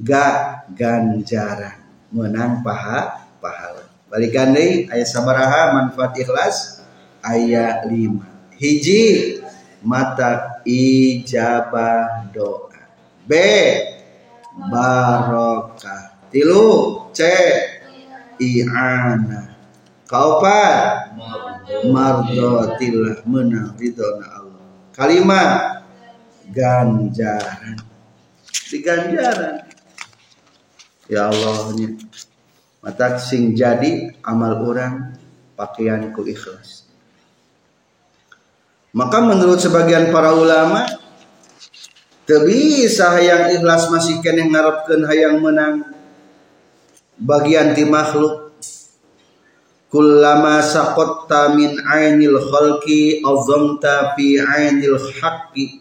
ga 0.00 0.62
ganjaran. 0.72 1.82
Menang 2.12 2.62
paha 2.62 3.28
pahala. 3.42 3.84
Balikan 4.06 4.54
deui 4.54 4.86
aya 4.88 5.02
sabaraha 5.02 5.74
manfaat 5.74 6.14
ikhlas 6.14 6.86
ayat 7.20 7.84
5 7.90 8.22
hiji 8.56 9.36
mata 9.82 10.62
ijabah 10.62 12.30
doa. 12.30 12.80
B 13.26 13.32
barokah. 14.70 16.14
Tilu 16.30 17.06
C 17.10 17.20
i'ana 18.38 19.50
kaopat 20.06 21.18
mardotillah. 21.90 23.26
Menang 23.26 23.74
ridona 23.74 24.26
Allah. 24.30 24.64
Kalimat 24.94 25.82
ganjaran. 26.54 27.78
Di 28.46 28.78
ganjaran 28.82 29.65
ya 31.10 31.30
Allahnya. 31.30 31.96
Mata 32.82 33.18
sing 33.18 33.54
jadi 33.58 34.14
amal 34.22 34.62
orang 34.62 35.18
pakaianku 35.58 36.22
ikhlas. 36.30 36.86
Maka 38.94 39.18
menurut 39.20 39.58
sebagian 39.58 40.14
para 40.14 40.32
ulama 40.32 40.86
bisa 42.26 43.14
hayang 43.14 43.54
ikhlas 43.58 43.90
masih 43.90 44.22
kena 44.22 44.46
ngarepkeun 44.46 45.02
hayang 45.06 45.42
menang. 45.42 45.82
Bagian 47.16 47.72
ti 47.72 47.88
makhluk 47.88 48.46
kullama 49.88 50.60
saqatta 50.60 51.56
min 51.56 51.80
ainil 51.80 52.36
khalqi 52.36 53.24
azamta 53.24 54.12
fi 54.12 54.36
ainil 54.36 55.00
haqqi 55.00 55.80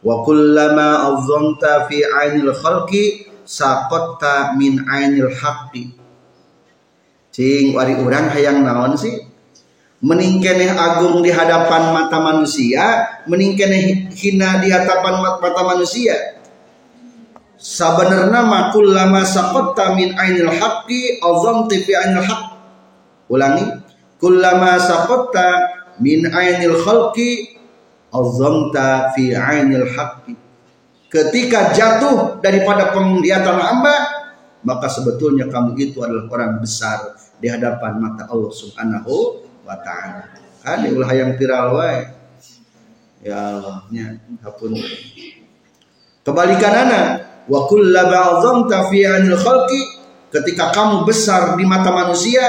wa 0.00 0.24
kullama 0.24 1.12
azamta 1.12 1.84
fi 1.84 2.00
ainil 2.00 2.54
khalqi 2.56 3.33
saqatta 3.44 4.56
min 4.58 4.82
ainil 4.88 5.30
haqqi 5.30 5.92
cing 7.30 7.76
wari 7.76 7.94
urang 8.00 8.32
hayang 8.32 8.64
naon 8.64 8.96
sih 8.96 9.24
meningkeneh 10.04 10.76
agung 10.76 11.24
di 11.24 11.32
hadapan 11.32 11.96
mata 11.96 12.20
manusia, 12.20 13.08
meningkeneh 13.24 14.12
hina 14.12 14.60
di 14.60 14.68
hadapan 14.68 15.24
mata 15.24 15.62
manusia. 15.64 16.36
Sabenerna 17.56 18.44
makul 18.44 18.92
lama 18.92 19.24
sakotta 19.24 19.96
min 19.96 20.12
ainil 20.12 20.52
haqqi 20.52 21.24
azam 21.24 21.64
fi 21.72 21.92
ainil 21.96 22.20
haqq. 22.20 22.52
Ulangi, 23.32 23.64
kullama 24.20 24.76
sakotta 24.76 25.72
min 26.04 26.28
ainil 26.28 26.76
khalqi 26.84 27.56
azamta 28.12 29.16
fi 29.16 29.32
ainil 29.32 29.88
haqqi. 29.96 30.43
Ketika 31.14 31.70
jatuh 31.70 32.42
daripada 32.42 32.90
penglihatan 32.90 33.54
hamba, 33.54 33.96
maka 34.66 34.90
sebetulnya 34.90 35.46
kamu 35.46 35.78
itu 35.78 36.02
adalah 36.02 36.26
orang 36.26 36.58
besar 36.58 37.14
di 37.38 37.46
hadapan 37.46 38.02
mata 38.02 38.26
Allah 38.26 38.50
Subhanahu 38.50 39.46
wa 39.62 39.78
ta'ala. 39.78 40.42
Kan 40.66 40.90
ulah 40.90 41.10
yang 41.14 41.38
viral 41.38 41.78
wae 41.78 42.24
ya 43.24 43.56
Allah 43.56 43.88
nya 43.88 44.20
hapun 44.44 44.76
kebalikan 46.20 46.74
anak 46.76 47.06
wa 47.48 47.64
kullama 47.64 48.36
azamta 48.36 48.92
fi 48.92 49.08
anil 49.08 49.40
khalqi 49.40 49.80
ketika 50.28 50.68
kamu 50.76 51.08
besar 51.08 51.56
di 51.56 51.64
mata 51.64 51.88
manusia 51.88 52.44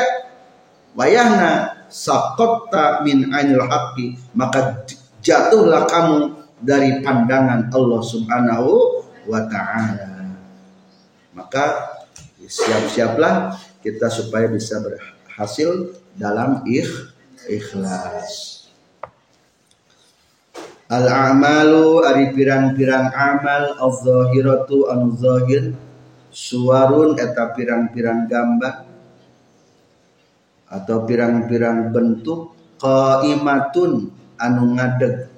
wayahna 1.00 1.80
saqatta 1.88 3.08
min 3.08 3.32
anil 3.32 3.64
haqqi 3.64 4.20
maka 4.36 4.84
jatuhlah 5.24 5.88
kamu 5.88 6.44
dari 6.66 7.06
pandangan 7.06 7.70
Allah 7.70 8.02
Subhanahu 8.02 8.72
wa 9.30 9.42
taala 9.46 10.16
maka 11.36 11.96
siap-siaplah 12.42 13.60
kita 13.84 14.10
supaya 14.10 14.50
bisa 14.50 14.82
berhasil 14.82 15.94
dalam 16.16 16.64
ikh, 16.64 17.12
ikhlas. 17.52 18.66
Al 20.86 21.06
amalu 21.10 22.06
ari 22.06 22.32
pirang-pirang 22.32 23.10
amal 23.12 23.78
az-zahiratu 23.82 24.90
anu 24.94 25.18
zahir 25.18 25.74
suwarun 26.30 27.18
eta 27.18 27.52
pirang-pirang 27.58 28.30
gambar 28.30 28.86
atau 30.70 30.98
pirang-pirang 31.10 31.90
bentuk 31.90 32.54
qaimatun 32.78 34.14
anu 34.38 34.64
ngadeg 34.78 35.35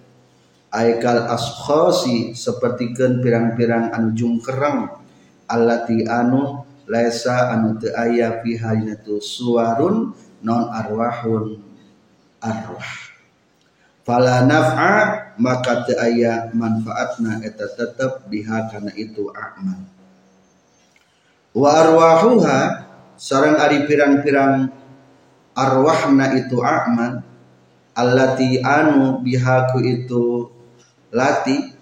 aikal 0.78 1.26
askhasi 1.26 2.38
sapertikeun 2.38 3.26
pirang-pirang 3.26 3.90
anu 3.90 4.14
jungkereng 4.14 4.94
allati 5.50 6.06
anu 6.06 6.62
laisa 6.86 7.50
anu 7.58 7.82
teu 7.82 7.92
aya 7.98 8.40
fi 8.46 8.62
suwarun 9.18 10.14
non 10.46 10.70
arwahun. 10.70 11.66
Arwah. 12.38 12.94
Fala 14.06 14.46
naf'a 14.46 14.94
maka 15.42 15.84
teu 15.90 15.98
aya 15.98 16.54
manfaatna 16.54 17.42
eta 17.42 17.68
tetep 17.74 18.30
biha 18.30 18.70
kana 18.70 18.94
itu 18.94 19.28
amal. 19.34 19.82
Wa 21.58 21.70
arwahuha 21.82 22.86
sareng 23.18 23.58
ari 23.58 23.90
pirang-pirang 23.90 24.70
arwahna 25.58 26.38
itu 26.38 26.62
amal 26.62 27.26
allati 27.98 28.62
anu 28.62 29.26
biha 29.26 29.74
ku 29.74 29.82
itu 29.82 30.54
lati 31.12 31.74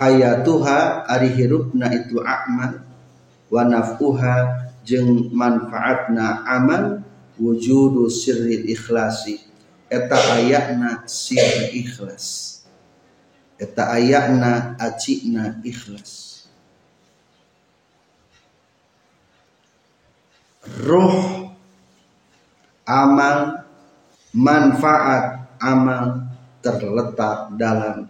hayatuha 0.00 1.04
ari 1.08 1.28
hirupna 1.32 1.92
itu 1.92 2.20
amal 2.24 2.80
wa 3.50 3.62
naf'uha 3.66 4.68
jeung 4.84 5.28
manfaatna 5.32 6.46
amal 6.48 7.04
wujudu 7.36 8.08
sirri 8.08 8.68
ikhlasi. 8.72 9.40
Eta 9.90 10.38
ayakna 10.38 11.02
sir 11.10 11.74
ikhlas. 11.74 12.62
Eta 13.58 13.90
ayakna 13.90 14.78
acikna 14.78 15.58
ikhlas. 15.66 16.46
Roh 20.86 21.50
amal 22.86 23.66
manfaat 24.30 25.50
amal 25.58 26.30
terletak 26.62 27.58
dalam 27.58 28.06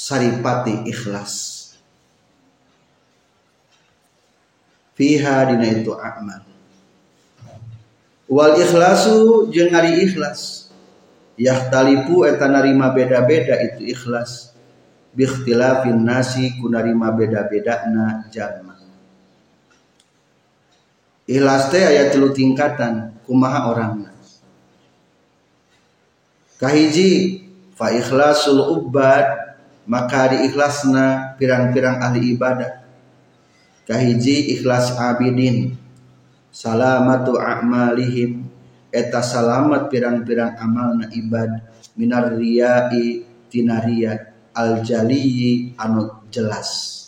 saripati 0.00 0.88
ikhlas. 0.88 1.58
Fiha 4.96 5.52
dina 5.52 5.68
itu 5.68 5.92
amal. 5.92 6.40
Wal 8.24 8.56
ikhlasu 8.56 9.52
jeung 9.52 9.76
ari 9.76 10.08
ikhlas. 10.08 10.72
Yahtalifu 11.36 12.24
eta 12.24 12.48
narima 12.48 12.92
beda-beda 12.96 13.60
itu 13.60 13.92
ikhlas. 13.92 14.56
Biikhtilafin 15.12 16.00
nasi 16.00 16.56
ku 16.56 16.72
narima 16.72 17.12
beda-bedana 17.12 18.30
jalma 18.30 18.70
ikhlas 21.30 21.70
teh 21.70 21.78
aya 21.86 22.10
tilu 22.10 22.34
tingkatan 22.34 23.14
kumaha 23.22 23.70
orangna. 23.70 24.10
Kahiji 26.58 27.40
fa 27.78 27.94
ikhlasul 27.94 28.82
ubad 28.82 29.49
maka 29.90 30.30
di 30.30 30.46
ikhlasna 30.46 31.34
pirang-pirang 31.34 31.98
ahli 31.98 32.38
ibadah. 32.38 32.86
Kahiji 33.90 34.54
ikhlas 34.54 34.94
abidin. 34.94 35.74
Salamatu 36.54 37.34
a'malihim. 37.34 38.46
Eta 38.94 39.18
salamat 39.18 39.90
pirang-pirang 39.90 40.58
amalna 40.62 41.10
ibad 41.10 41.62
minar 41.98 42.34
riyai 42.34 43.26
tinaria 43.50 44.30
al 44.54 44.86
jaliyi 44.86 45.74
anu 45.74 46.26
jelas. 46.30 46.98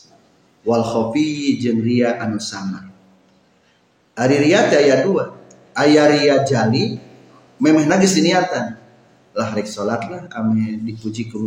Wal 0.67 0.83
khafi 0.83 1.59
jeung 1.59 1.83
ria 1.83 2.19
anu 2.23 2.39
sama 2.39 2.87
ari 4.19 4.53
aya 4.55 5.03
dua. 5.03 5.35
Aya 5.75 6.07
ria 6.07 6.45
jali 6.47 6.99
memeh 7.59 7.87
geus 7.89 8.15
diniatan. 8.15 8.79
Lah 9.33 9.49
rek 9.57 9.65
salat 9.65 10.07
lah 10.13 10.29
ame 10.37 10.77
dipuji 10.85 11.33
ku 11.33 11.41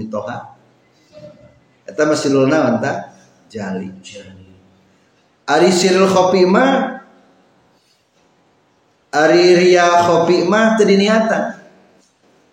eta 1.85 2.01
masih 2.09 2.33
naon 2.33 2.81
ta 2.81 3.15
jali 3.47 3.93
ari 5.45 5.69
sirul 5.69 6.09
khafi 6.09 6.43
mah 6.49 6.95
Ari 9.15 9.55
ria 9.55 10.03
kopi 10.03 10.43
mah 10.43 10.75
tadi 10.75 10.99
niatan. 10.99 11.55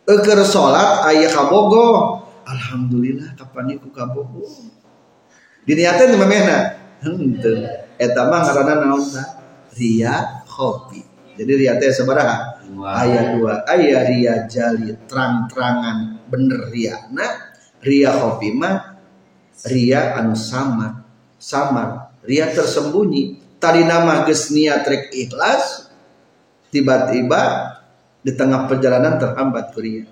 Eker 0.07 0.47
sholat 0.47 1.11
ayah 1.11 1.35
kabogo. 1.35 2.23
Alhamdulillah 2.47 3.35
kapan 3.35 3.75
iku 3.75 3.91
kabogo. 3.91 4.47
Diniatan 5.67 6.15
di 6.15 6.19
mana? 6.23 6.79
Henteu. 7.03 7.67
Eta 7.99 8.31
mah 8.31 8.47
ngaranna 8.47 8.75
naon? 8.79 9.03
Ria 9.75 10.47
kopi. 10.47 11.03
Jadi 11.35 11.67
ria 11.67 11.75
teh 11.83 11.91
sabaraha? 11.91 12.63
Ayah 13.03 13.35
dua. 13.35 13.67
Ayah 13.67 14.07
ria 14.07 14.47
jali 14.47 14.95
terang-terangan 15.11 16.31
bener 16.31 16.71
ria. 16.71 17.11
Nah, 17.11 17.59
ria 17.83 18.15
kopi 18.23 18.55
mah 18.55 18.92
ria 19.67 20.17
anu 20.19 20.35
samar. 20.35 21.03
Samar. 21.39 22.15
Ria 22.23 22.51
tersembunyi. 22.51 23.43
Tadi 23.63 23.87
nama 23.87 24.27
geus 24.27 24.51
niat 24.51 24.83
rek 24.83 25.15
ikhlas 25.15 25.87
tiba-tiba 26.75 27.43
di 28.23 28.35
tengah 28.35 28.67
perjalanan 28.67 29.19
terhambat 29.23 29.71
kuria. 29.71 30.07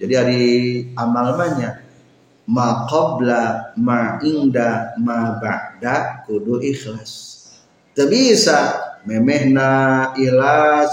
Jadi 0.00 0.14
hari 0.16 0.42
amal 0.96 1.36
banyak 1.36 1.74
ma 2.50 2.88
qabla 2.90 3.76
ma 3.78 4.18
inda 4.24 4.98
ma 4.98 5.38
ba'da 5.38 6.26
kudu 6.26 6.58
ikhlas. 6.64 7.38
Teu 7.94 8.10
bisa 8.10 8.98
memehna 9.04 10.10
ikhlas 10.16 10.90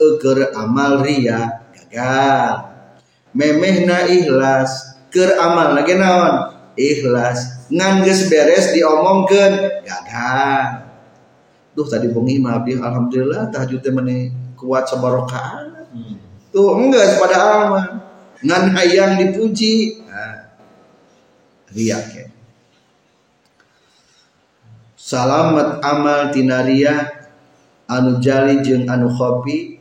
eker 0.00 0.56
amal 0.56 1.04
ria 1.04 1.62
gagal. 1.70 2.72
Memehna 3.36 4.08
ikhlas 4.08 4.96
keur 5.12 5.36
amal 5.36 5.76
lagi 5.76 5.94
naon? 5.94 6.55
Ikhlas. 6.76 7.68
Ngan 7.72 8.04
geus 8.04 8.28
beres 8.30 8.70
diomongkeun. 8.76 9.82
Gagal 9.82 10.86
duh 11.76 11.84
tadi 11.84 12.08
bengi 12.08 12.40
mah 12.40 12.56
abdi 12.56 12.80
alhamdulillah 12.80 13.52
tahajud 13.52 13.84
teh 13.84 13.92
meni 13.92 14.32
kuat 14.56 14.88
sabarokaan 14.88 15.84
tuh 16.48 16.72
enggak 16.72 17.20
pada 17.20 17.36
aman 17.36 17.88
ngan 18.40 18.72
hayang 18.72 19.20
dipuji. 19.20 20.00
Nah, 20.08 20.56
riak 21.72 22.04
ya. 22.16 22.26
Salamat 24.96 25.84
amal 25.84 26.32
tinaria 26.32 27.12
anu 27.88 28.20
jali 28.24 28.64
jeung 28.64 28.88
anu 28.88 29.08
khopi. 29.12 29.76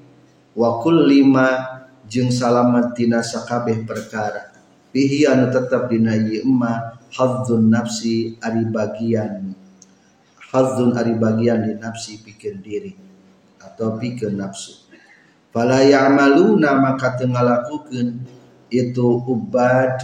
Wa 0.56 0.80
lima 0.88 1.84
jeung 2.08 2.32
salamat 2.32 2.96
tina 2.96 3.20
sakabeh 3.20 3.84
perkara 3.84 4.55
fihi 4.96 5.28
anu 5.28 5.52
tetap 5.52 5.92
dina 5.92 6.16
ieu 6.16 6.48
emma 6.48 6.96
hadzun 7.12 7.68
nafsi 7.68 8.40
ari 8.40 8.64
bagian. 8.72 9.52
Hadzun 10.40 10.96
ari 10.96 11.20
bagian 11.20 11.68
di 11.68 11.76
nafsi 11.76 12.24
pikir 12.24 12.64
diri 12.64 12.96
atau 13.60 14.00
pikir 14.00 14.32
nafsu. 14.32 14.88
Fala 15.52 15.84
ya'maluna 15.84 16.80
maka 16.80 17.20
teu 17.20 17.28
ngalakukeun 17.28 18.24
itu 18.72 19.08
ubad 19.28 20.00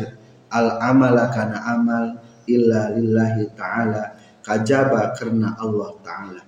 al 0.51 0.75
amala 0.83 1.31
kana 1.31 1.59
amal 1.71 2.19
illa 2.51 2.91
lillahi 2.91 3.47
ta'ala 3.55 4.19
kajaba 4.43 5.15
karena 5.15 5.55
Allah 5.55 5.91
ta'ala. 6.03 6.43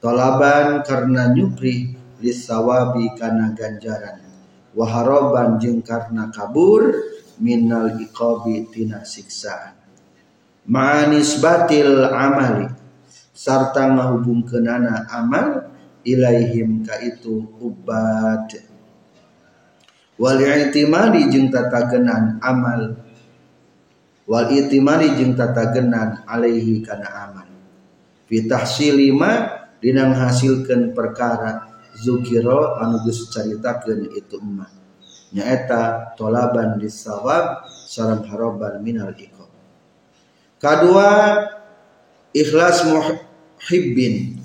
Tolaban 0.00 0.80
karena 0.84 1.32
nyupri 1.36 1.92
lisawabi 2.24 3.12
kana 3.20 3.52
ganjaran. 3.52 4.24
Waharoban 4.72 5.60
jeung 5.60 5.84
karena 5.84 6.32
kabur 6.32 7.13
minal 7.40 7.98
iqabi 7.98 8.68
tina 8.70 9.02
ma'anis 10.64 11.40
batil 11.44 12.08
amali 12.08 12.68
sarta 13.34 13.90
ngahubungkeunana 13.92 15.10
amal 15.12 15.68
ilaihim 16.06 16.84
ka 16.86 17.00
itu 17.02 17.44
ubad. 17.60 18.48
Wal 20.14 20.38
i'timadi 20.38 21.26
jeung 21.26 21.50
tatagenan 21.50 22.38
amal. 22.38 23.02
Wal 24.24 24.48
i'timadi 24.54 25.18
jeung 25.18 25.34
tatagenan 25.34 26.22
alaihi 26.24 26.80
kana 26.86 27.08
amal. 27.28 27.48
Fi 28.24 28.46
tahsilima 28.46 29.60
dina 29.82 30.08
ngahasilkeun 30.08 30.94
perkara 30.94 31.66
zukiro 31.98 32.78
anu 32.78 33.02
geus 33.04 33.28
caritakeun 33.28 34.14
itu 34.16 34.38
emak 34.40 34.83
nyaeta 35.34 36.14
tolaban 36.14 36.78
disawab 36.78 37.66
sareng 37.66 38.22
haroban 38.30 38.78
minal 38.80 39.10
iqab. 39.18 39.50
Kadua 40.62 41.10
ikhlas 42.30 42.86
muhibbin. 42.86 44.38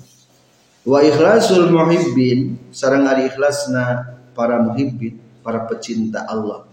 Wa 0.82 0.98
ikhlasul 1.06 1.70
muhibbin 1.70 2.58
sareng 2.74 3.06
ari 3.06 3.30
ikhlasna 3.30 4.18
para 4.34 4.58
muhibbin 4.58 5.22
para 5.46 5.70
pecinta 5.70 6.26
Allah. 6.26 6.66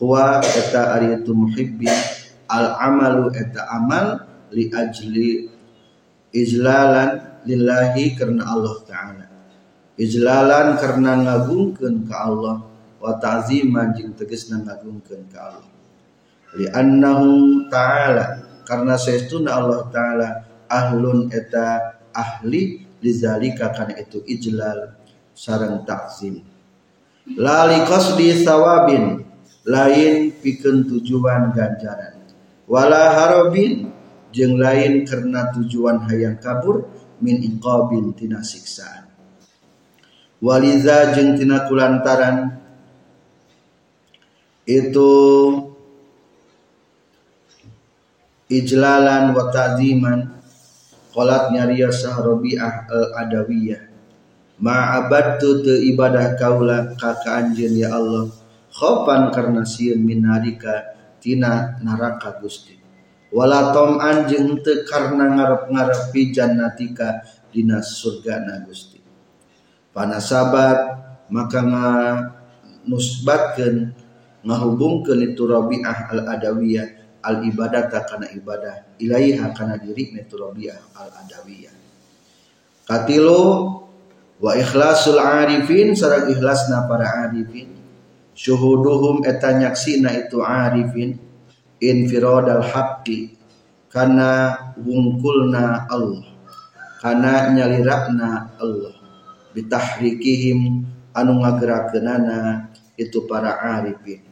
Huwa 0.00 0.40
eta 0.40 0.96
ari 0.96 1.20
itu 1.20 1.36
muhibbin 1.36 1.92
al 2.48 2.80
amalu 2.80 3.34
eta 3.36 3.68
amal 3.68 4.24
li 4.54 4.72
ajli 4.72 5.50
ijlalan 6.32 7.42
lillahi 7.44 8.16
karena 8.16 8.48
Allah 8.48 8.76
taala. 8.88 9.26
Ijlalan 9.98 10.78
karena 10.78 11.12
ngagungkeun 11.18 12.06
ka 12.06 12.16
Allah 12.30 12.77
wa 12.98 13.16
ta'ziman 13.16 13.94
jeung 13.94 14.14
tegasna 14.18 14.62
ngagungkeun 14.62 15.26
ka 15.30 15.38
Allah. 15.54 15.70
Li 16.58 16.66
annahu 16.68 17.66
ta'ala 17.70 18.26
karena 18.66 18.94
saestuna 18.98 19.56
Allah 19.56 19.86
taala 19.88 20.28
ahlun 20.68 21.32
eta 21.32 21.98
ahli 22.12 22.84
lizalika 22.98 23.70
kana 23.70 23.94
itu 23.96 24.20
ijlal 24.26 24.98
sareng 25.32 25.86
takzim 25.86 26.42
lali 27.38 27.78
qasdi 27.86 28.42
sawabin 28.42 29.22
lain 29.68 30.32
pikeun 30.40 30.88
tujuan 30.88 31.52
ganjaran. 31.52 32.16
Wala 32.68 33.16
harobin 33.16 33.88
jeung 34.28 34.60
lain 34.60 35.08
karena 35.08 35.48
tujuan 35.56 36.04
hayang 36.04 36.36
kabur 36.36 36.88
min 37.20 37.40
iqabin 37.40 38.12
tina 38.12 38.44
siksaan. 38.44 39.08
Waliza 40.40 41.16
jeung 41.16 41.36
tina 41.36 41.64
kulantaran 41.64 42.60
itu 44.68 45.12
ijlalan 48.52 49.32
wa 49.32 49.48
ta'ziman 49.48 50.20
qalat 51.16 51.56
nyariya 51.56 51.88
Rabi'ah 51.88 52.84
al-Adawiyah. 52.92 53.88
Ma'abadtu 54.58 55.64
te 55.64 55.74
ibadah 55.88 56.36
kaula 56.36 56.92
ka 57.00 57.16
anjeun 57.24 57.80
ya 57.80 57.96
Allah. 57.96 58.28
Khopan 58.68 59.32
karena 59.32 59.64
sieun 59.64 60.04
minarika 60.04 60.94
tina 61.18 61.80
neraka 61.80 62.36
Gusti. 62.38 62.76
Wala 63.32 63.72
tom'an 63.72 64.28
jeung 64.28 64.60
teu 64.60 64.84
karena 64.84 65.32
ngarep-ngarepi 65.32 66.22
jannatika 66.34 67.24
dina 67.48 67.80
surga 67.80 68.44
Gusti. 68.66 69.00
Panasabat 69.94 70.78
maka 71.32 71.60
nusbatkeun 72.88 73.92
ngahubungkeun 74.46 75.34
itu 75.34 75.42
Rabi'ah 75.46 76.14
al-Adawiyah 76.14 76.86
al 77.26 77.42
ibadah 77.42 77.90
kana 77.90 78.30
ibadah 78.30 78.98
ilaiha 79.02 79.50
kana 79.56 79.78
diri 79.78 80.14
itu 80.14 80.34
Rabi'ah 80.38 80.98
al 80.98 81.10
Adawiyah 81.26 81.74
katilu 82.88 83.42
wa 84.38 84.54
ikhlasul 84.54 85.18
arifin 85.18 85.92
sareng 85.92 86.32
ikhlasna 86.32 86.86
para 86.86 87.28
arifin. 87.28 87.74
Syuhuduhum 88.38 89.26
eta 89.26 89.50
nyaksina 89.58 90.14
itu 90.14 90.38
arifin 90.40 91.18
infiradal 91.82 92.62
haqqi 92.62 93.34
kana 93.90 94.54
wungkulna 94.78 95.90
Allah 95.90 96.22
kana 97.02 97.50
nyalirakna 97.50 98.54
Allah. 98.62 98.94
Bitahrikihim 99.58 100.86
anu 101.18 101.32
ngagerakeunana 101.42 102.70
itu 102.94 103.26
para 103.26 103.58
arifin 103.58 104.27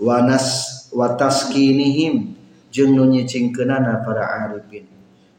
wanas 0.00 0.46
wataskinihim 0.92 2.36
jeung 2.72 2.92
nu 2.96 3.04
nyicingkeunana 3.08 4.00
para 4.04 4.48
arifin. 4.48 4.88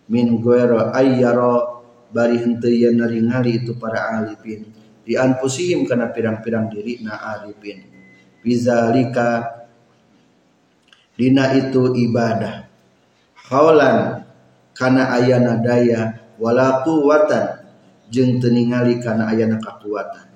Min 0.10 0.38
goero 0.44 0.92
ayyara 0.94 1.82
bari 2.14 2.38
henteu 2.38 2.70
yen 2.70 3.00
naringali 3.00 3.64
itu 3.64 3.74
para 3.78 4.22
arifin. 4.22 4.70
Di 5.04 5.18
anfusihim 5.18 5.88
kana 5.90 6.14
pirang-pirang 6.14 6.70
diri 6.70 7.02
na 7.02 7.18
arifin. 7.38 7.86
Bizalika 8.44 9.64
dina 11.16 11.54
itu 11.56 11.96
ibadah. 11.96 12.68
Haulan 13.50 14.26
kana 14.74 15.14
ayana 15.14 15.62
daya 15.62 16.18
wala 16.42 16.82
quwatan 16.82 17.62
jeung 18.10 18.42
teu 18.42 18.50
ningali 18.50 18.98
kana 18.98 19.30
ayana 19.30 19.62
kakuatan 19.62 20.33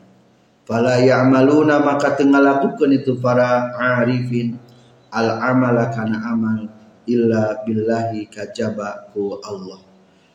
fala 0.67 0.99
ya'maluna 0.99 1.80
maka 1.80 2.19
tengah 2.19 2.43
lakukan 2.43 2.91
itu 2.91 3.15
para 3.15 3.71
arifin. 3.80 4.60
Al 5.08 5.39
amala 5.39 5.88
kana 5.88 6.19
amal 6.27 6.67
illa 7.08 7.63
billahi 7.63 8.27
kajaba 8.27 9.08
ku 9.15 9.39
Allah. 9.39 9.80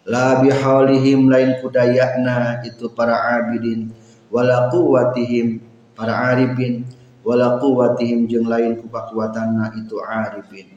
La 0.08 0.40
bihaulihim 0.40 1.28
lain 1.28 1.60
kudayakna 1.60 2.64
itu 2.64 2.88
para 2.96 3.36
abidin. 3.36 3.92
Wala 4.32 4.72
quwatihim 4.72 5.60
para 5.92 6.32
arifin. 6.32 6.88
Wala 7.20 7.60
quwatihim 7.60 8.24
jeung 8.24 8.48
lain 8.48 8.80
ku 8.80 8.88
kakuatanna 8.88 9.76
itu 9.76 10.00
arifin. 10.00 10.72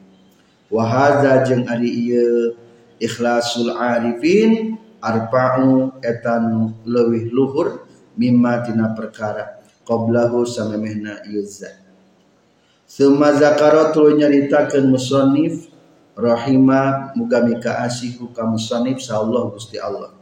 Wa 0.68 0.84
hadza 0.84 1.42
jeung 1.48 1.64
ari 1.64 1.88
ieu 1.88 2.52
ikhlasul 3.00 3.72
arifin 3.72 4.76
arba'u 5.00 5.96
etan 6.04 6.74
leuwih 6.84 7.32
luhur 7.32 7.85
mimma 8.16 8.64
tina 8.64 8.96
perkara 8.96 9.62
qablahu 9.86 10.42
samemehna 10.42 11.22
yuzza 11.28 11.70
summa 12.88 13.36
zakara 13.36 13.92
tuluy 13.92 14.18
nyaritakeun 14.18 14.90
musannif 14.90 15.68
rahima 16.16 17.12
muga 17.12 17.44
mika 17.44 17.84
asihu 17.84 18.32
ka 18.32 18.48
musannif 18.48 19.04
sallallahu 19.04 19.60
Gusti 19.60 19.76
Allah. 19.76 20.16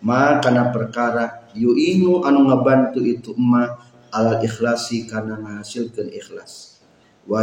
Ma 0.00 0.38
kana 0.38 0.70
perkara 0.70 1.50
yuinu 1.52 2.22
anu 2.22 2.46
ngabantu 2.46 3.02
itu 3.02 3.34
emma 3.34 3.82
alal 4.14 4.38
ikhlasi 4.40 5.10
kana 5.10 5.36
ngahasilkeun 5.42 6.08
ikhlas. 6.14 6.78
Wa 7.26 7.42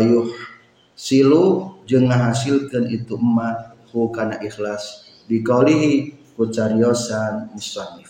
silu 0.96 1.76
jeung 1.84 2.08
ngahasilkeun 2.08 2.88
itu 2.90 3.20
emma 3.20 3.76
hu 3.92 4.08
kana 4.10 4.40
ikhlas. 4.40 5.04
Biqaulihi 5.28 6.16
ku 6.40 6.48
cariosan 6.48 7.52
musannif 7.52 8.07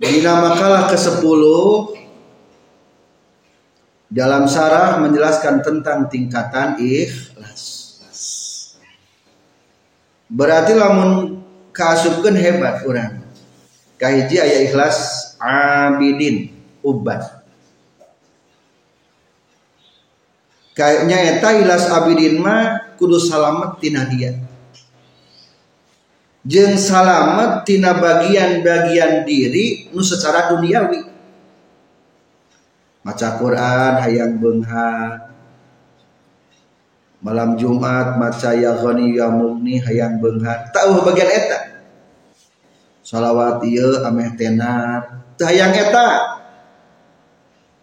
Dina 0.00 0.32
makalah 0.40 0.88
ke-10 0.88 1.42
dalam 4.08 4.48
sarah 4.48 4.96
menjelaskan 4.96 5.60
tentang 5.60 6.08
tingkatan 6.08 6.80
ikhlas. 6.80 7.92
berarti 10.30 10.72
lamun 10.72 11.44
kasupkeun 11.76 12.32
hebat 12.32 12.80
urang. 12.88 13.20
Kahiji 14.00 14.40
aya 14.40 14.64
ikhlas 14.64 15.36
abidin 15.36 16.48
ubat. 16.80 17.44
Kayaknya 20.72 21.36
eta 21.36 21.60
ikhlas 21.60 21.92
abidin 21.92 22.40
mah 22.40 22.96
kudu 22.96 23.20
salamet 23.20 23.76
tina 23.84 24.08
dia 24.08 24.32
jeung 26.44 26.76
salamet 26.76 27.68
tina 27.68 27.96
bagian-bagian 27.96 29.24
diri 29.28 29.92
nu 29.92 30.00
secara 30.00 30.52
duniawi. 30.52 31.08
Maca 33.00 33.28
Quran 33.40 33.92
hayang 34.04 34.36
beungha 34.36 34.92
malam 37.20 37.56
Jumat 37.56 38.16
maca 38.16 38.52
ya 38.56 38.76
ghani 38.76 39.16
ya 39.16 39.28
mugni 39.32 39.80
hayang 39.80 40.20
beungha 40.20 40.68
tahu 40.72 41.04
bagian 41.04 41.28
eta. 41.28 41.58
Salawat 43.00 43.64
ieu 43.64 44.04
ameh 44.04 44.36
tenar. 44.36 45.24
Hayang 45.40 45.72
eta. 45.72 46.38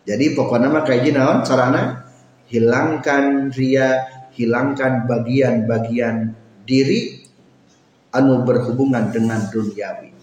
Jadi 0.07 0.37
pokoknya 0.37 0.71
mah 0.71 0.87
kayak 0.87 1.11
carana? 1.43 2.07
Hilangkan 2.47 3.51
ria 3.51 4.07
hilangkan 4.31 5.03
bagian-bagian 5.03 6.31
diri 6.63 7.26
anu 8.13 8.43
berhubungan 8.47 9.11
dengan 9.11 9.41
duniawi. 9.51 10.15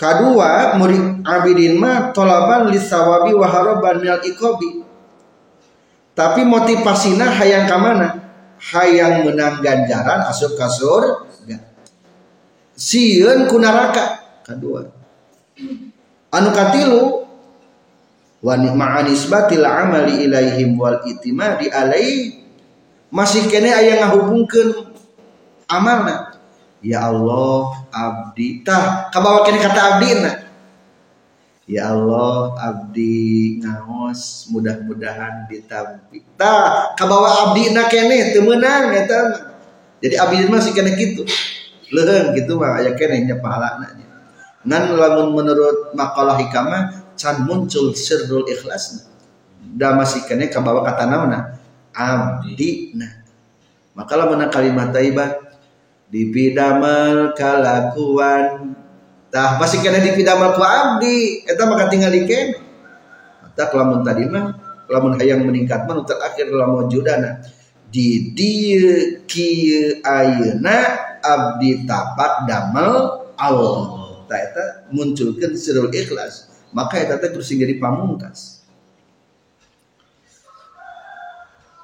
Kedua, 0.00 0.80
murid 0.80 1.20
abidin 1.28 1.76
mah 1.76 2.16
tolaban 2.16 2.72
lisawabi 2.72 3.36
wa 3.36 3.44
haraban 3.44 4.00
minal 4.00 4.24
ikobi. 4.24 4.80
Tapi 6.16 6.40
motivasinya 6.48 7.28
hayang 7.28 7.68
kamana? 7.68 8.16
Hayang 8.72 9.28
menang 9.28 9.60
ganjaran 9.60 10.24
asup 10.24 10.56
kasur. 10.56 11.28
Sieun 12.72 13.44
kunaraka. 13.44 14.24
Kedua. 14.40 14.88
Anu 16.32 16.48
katilu 16.56 17.28
wa 18.40 18.54
ma'anisbatil 18.56 19.68
amali 19.68 20.24
ilaihim 20.24 20.80
wal 20.80 21.04
itimadi 21.04 21.68
alaih 21.68 22.40
masih 23.12 23.44
kene 23.52 23.68
aya 23.68 24.00
ngahubungkeun 24.00 24.89
amalna. 25.70 26.34
Ya 26.82 27.06
Allah 27.06 27.86
abdi. 27.94 28.66
Tah 28.66 29.08
kabawa 29.14 29.46
kene 29.46 29.62
kata 29.62 29.80
abdi 29.96 30.10
na. 30.18 30.32
Ya 31.70 31.94
Allah 31.94 32.58
abdi 32.58 33.62
ngaos 33.62 34.50
mudah-mudahan 34.50 35.46
ditampi 35.46 36.26
tah 36.34 36.98
kabawa 36.98 37.54
abdi 37.54 37.70
na 37.70 37.86
kene 37.86 38.34
teu 38.34 38.42
meunang 38.42 38.90
eta 38.90 39.18
jadi 40.02 40.18
abdi 40.18 40.50
mah 40.50 40.58
sih 40.58 40.74
kene 40.74 40.98
kitu. 40.98 41.22
Leuheung 41.94 42.34
kitu 42.34 42.58
mah 42.58 42.82
aya 42.82 42.98
kene 42.98 43.22
nya 43.22 43.38
pahalana 43.38 44.00
ngan 44.60 44.92
lamun 44.92 45.32
menurut 45.32 45.96
makalah 45.96 46.36
hikmah 46.36 47.16
can 47.16 47.48
muncul 47.48 47.96
sirrul 47.96 48.44
ikhlas 48.44 49.08
da 49.56 49.96
masih 49.96 50.28
kene 50.28 50.52
kabawa 50.52 50.84
kata 50.84 51.08
naona 51.08 51.56
abdi 51.96 52.92
nah 52.92 53.24
maka 53.96 54.20
lamun 54.20 54.44
kalimat 54.52 54.92
taibah 54.92 55.49
dipidamal 56.10 57.32
kalakuan. 57.38 58.74
Tah 59.30 59.62
pasti 59.62 59.78
kena 59.78 60.02
dipidamal 60.02 60.58
ku 60.58 60.62
abdi. 60.66 61.46
Eta 61.46 61.64
maka 61.70 61.86
tinggal 61.86 62.10
di 62.10 62.26
kene 62.26 62.58
tak 63.54 63.74
lamun 63.74 64.00
tadi 64.06 64.24
mah 64.30 64.56
lamun 64.88 65.18
hayang 65.18 65.46
meningkat 65.46 65.86
mah 65.86 66.02
terakhir 66.02 66.50
lamun 66.50 66.90
judana. 66.90 67.40
Di 67.90 68.30
dieu 68.34 69.22
kieu 69.26 69.98
ayeuna 70.02 70.78
abdi 71.22 71.86
tapak 71.86 72.46
damel 72.46 73.26
Allah. 73.38 73.78
Tah 74.26 74.38
eta 74.38 74.64
munculkeun 74.90 75.54
sirul 75.54 75.90
ikhlas. 75.90 76.50
Maka 76.70 77.02
eta 77.02 77.18
teh 77.18 77.30
terus 77.34 77.50
jadi 77.50 77.78
pamungkas. 77.78 78.62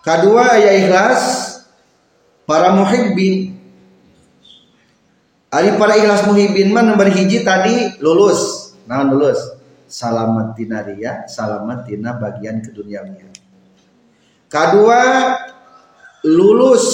Kedua 0.07 0.55
aya 0.55 0.71
ikhlas 0.79 1.23
para 2.47 2.71
muhibbin 2.71 3.56
Ari 5.47 5.79
para 5.79 5.95
ikhlas 5.95 6.27
muhibin 6.27 6.75
mah 6.75 6.83
nomor 6.83 7.07
hiji 7.07 7.47
tadi 7.47 8.03
lulus. 8.03 8.75
Nah 8.91 9.07
lulus. 9.07 9.39
Salamat 9.87 10.59
tina 10.59 10.83
ria, 10.83 11.31
salamat 11.31 11.87
tina 11.87 12.19
bagian 12.19 12.59
keduniawian. 12.59 13.31
Kedua 14.51 15.03
lulus 16.27 16.87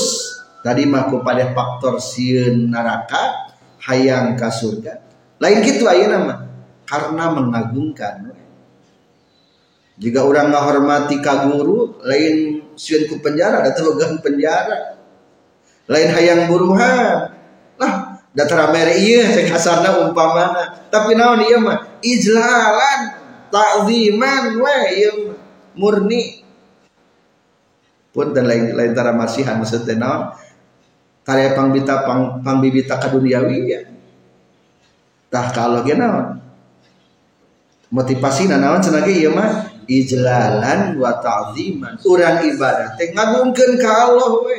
tadi 0.60 0.84
mah 0.84 1.08
pada 1.08 1.56
faktor 1.56 1.96
sieun 1.96 2.68
neraka 2.68 3.56
hayang 3.88 4.36
ka 4.36 4.52
surga. 4.52 5.00
Lain 5.40 5.64
gitu 5.64 5.88
ayeuna 5.88 6.18
mah 6.20 6.38
karena 6.84 7.32
mengagungkan. 7.32 8.36
Jika 9.96 10.24
orang 10.24 10.52
menghormati 10.52 11.24
ka 11.24 11.48
guru, 11.48 12.00
lain 12.04 12.68
sieun 12.76 13.08
ku 13.08 13.24
penjara, 13.24 13.64
datang 13.64 13.96
penjara. 14.20 15.00
Lain 15.88 16.08
hayang 16.12 16.48
buruhan. 16.52 17.41
Datar 18.32 18.72
mere 18.72 18.96
iya 18.96 19.28
cek 19.28 19.52
kasarna 19.52 20.00
umpamana. 20.08 20.88
Tapi 20.88 21.12
naon 21.12 21.44
ieu 21.44 21.60
mah 21.60 22.00
ijlalan 22.00 23.00
ta'ziman 23.52 24.56
we 24.56 24.78
ieu 24.96 25.36
murni. 25.76 26.40
Pun 28.12 28.32
dan 28.32 28.48
lain 28.48 28.72
lain 28.72 28.92
tara 28.96 29.12
masihan 29.12 29.60
maksudnya 29.60 30.00
naon 30.00 30.32
karya 31.28 31.52
pangbita 31.52 32.08
pang 32.08 32.40
pangbibita 32.40 32.96
kaduniawi 32.96 33.58
ya. 33.68 33.80
Tah 35.28 35.52
kalau 35.52 35.84
ge 35.84 35.92
naon? 35.92 36.40
Motivasi 37.92 38.48
naon 38.48 38.80
cenah 38.80 39.04
ieu 39.12 39.28
mah 39.28 39.68
ijlalan 39.84 40.96
wa 40.96 41.20
ta'ziman. 41.20 42.00
Urang 42.08 42.48
ibadah 42.48 42.96
teh 42.96 43.12
ngagungkeun 43.12 43.76
ka 43.76 43.90
Allah 44.08 44.30
we. 44.40 44.58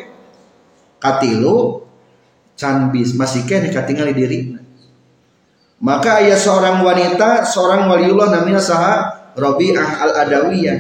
Katilu 1.02 1.84
can 2.58 2.94
bis 2.94 3.18
masih 3.18 3.44
kene 3.46 3.74
katingali 3.74 4.14
diri. 4.14 4.40
Maka 5.84 6.24
ayah 6.24 6.40
seorang 6.40 6.80
wanita 6.80 7.44
seorang 7.44 7.92
waliullah 7.92 8.32
namanya 8.32 8.64
saha 8.64 8.96
Rabi'ah 9.36 10.00
al-Adawiyah. 10.08 10.78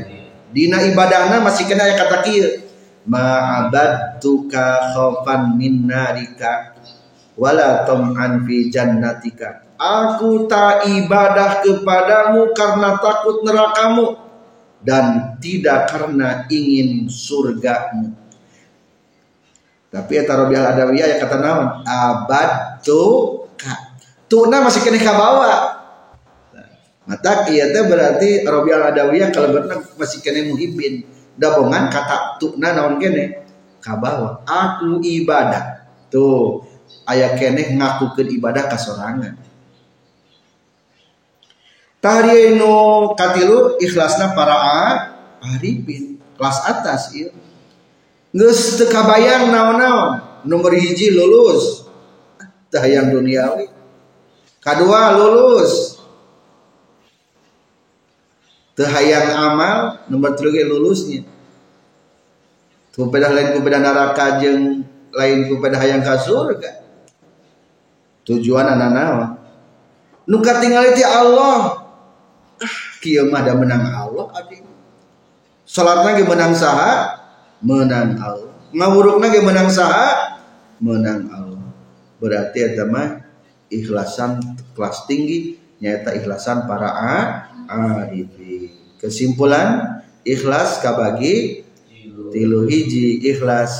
Dina 0.53 0.85
ibadahna 0.85 1.41
masih 1.41 1.65
kena 1.65 1.89
aya 1.89 1.97
kata 1.97 2.23
kieu. 2.23 2.61
Ma'abadtuka 3.03 4.95
khaufan 4.95 5.59
min 5.59 5.89
narika 5.89 6.77
wala 7.35 7.83
tam'an 7.83 8.47
fi 8.47 8.71
jannatika. 8.71 9.67
Aku 9.75 10.47
tak 10.47 10.87
ibadah 10.87 11.59
kepadamu 11.65 12.55
karena 12.55 12.95
takut 13.01 13.43
nerakamu 13.43 14.15
dan 14.79 15.35
tidak 15.43 15.91
karena 15.91 16.47
ingin 16.47 17.11
surgamu 17.11 18.22
tapi 19.93 20.17
eta 20.17 20.33
Rabi 20.33 20.57
al 20.57 20.73
Adawiyah 20.73 21.05
ya 21.05 21.17
kata 21.21 21.37
naon? 21.37 21.85
Abad 21.85 22.81
tu 22.81 22.97
ka. 23.53 23.93
Tuna 24.25 24.65
masih 24.65 24.81
kena 24.81 24.97
kabawa. 24.97 25.53
Mata 27.05 27.45
iya 27.53 27.69
teh 27.69 27.85
berarti 27.85 28.41
Rabi 28.41 28.73
al 28.73 28.89
Adawiyah 28.89 29.29
kalau 29.29 29.53
benar 29.53 29.85
masih 29.93 30.25
kena 30.25 30.49
muhibin. 30.49 31.05
Dabongan 31.37 31.93
kata 31.93 32.41
tuna 32.41 32.73
naon 32.73 32.97
kene 32.97 33.45
kabawa. 33.85 34.41
Aku 34.49 34.97
ibadah. 35.05 35.85
Tuh 36.09 36.65
ayah 37.13 37.37
kene 37.37 37.77
ngakukeun 37.77 38.33
ibadah 38.33 38.65
kasorangan. 38.73 39.37
Tahriyanu 42.01 43.13
katilu 43.13 43.77
ikhlasna 43.77 44.33
para 44.33 44.57
arifin 45.37 46.17
kelas 46.33 46.65
atas 46.65 47.13
Nges 48.33 48.81
tekabayang 48.81 49.53
naon-naon. 49.53 50.43
Nomor 50.43 50.73
hiji 50.73 51.13
lulus. 51.13 51.85
Yang 52.73 53.21
duniawi. 53.21 53.69
Kedua 54.57 55.13
lulus. 55.13 56.01
Tehayang 58.73 59.37
amal 59.37 60.01
nomor 60.09 60.33
tiga 60.33 60.65
lulusnya. 60.65 61.21
Kepada 62.89 63.29
lain 63.29 63.53
kepada 63.53 63.77
neraka 63.77 64.41
jeng 64.41 64.81
lain 65.13 65.37
kepada 65.45 65.77
hayang 65.77 66.01
ka 66.01 66.17
surga. 66.17 66.81
Tujuan 68.25 68.65
anak 68.65 68.89
naon? 68.89 69.29
Nuka 70.25 70.57
tinggal 70.57 70.89
itu 70.89 71.05
Allah. 71.05 71.83
Ah 72.63 72.93
mah 73.27 73.43
menang 73.59 73.83
Allah 73.91 74.25
abdi 74.31 74.63
salat 75.67 76.05
lagi 76.07 76.23
menang 76.23 76.55
saha 76.55 77.22
menang 77.63 78.19
Allah. 78.19 78.51
Ngawurukna 78.75 79.31
ge 79.31 79.39
menang 79.39 79.71
saha? 79.71 80.37
Menang 80.83 81.31
Allah. 81.31 81.63
Berarti 82.19 82.59
eta 82.59 82.83
mah 82.85 83.23
ikhlasan 83.71 84.37
kelas 84.75 85.07
tinggi 85.07 85.57
nyata 85.79 86.13
ikhlasan 86.15 86.67
para 86.69 86.91
arifin 87.67 88.71
kesimpulan 88.99 89.99
ikhlas 90.27 90.83
kabagi 90.83 91.67
tilu 92.31 92.67
hiji. 92.67 93.23
Ikhlas 93.23 93.75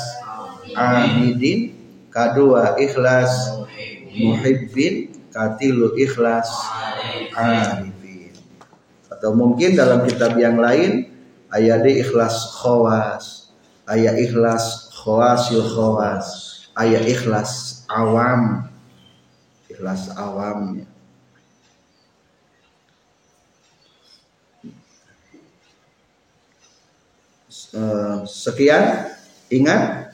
abidin 0.76 1.76
kadua 2.12 2.76
ikhlas 2.80 3.32
muhibbin 4.16 5.12
katilu 5.34 5.98
ikhlas 5.98 6.50
arifin 7.34 8.34
atau 9.10 9.32
mungkin 9.34 9.74
dalam 9.74 10.06
kitab 10.06 10.38
yang 10.38 10.62
lain 10.62 11.10
ayat 11.50 11.86
ikhlas 11.86 12.54
khawas 12.62 13.33
ayat 13.88 14.16
ikhlas 14.20 14.94
khawasil 14.94 15.64
khawas. 15.64 16.28
Ayat 16.74 17.06
ikhlas 17.06 17.84
awam. 17.88 18.68
Ikhlas 19.70 20.10
awamnya 20.14 20.86
Eh, 27.74 28.18
sekian. 28.30 29.10
Ingat. 29.50 30.14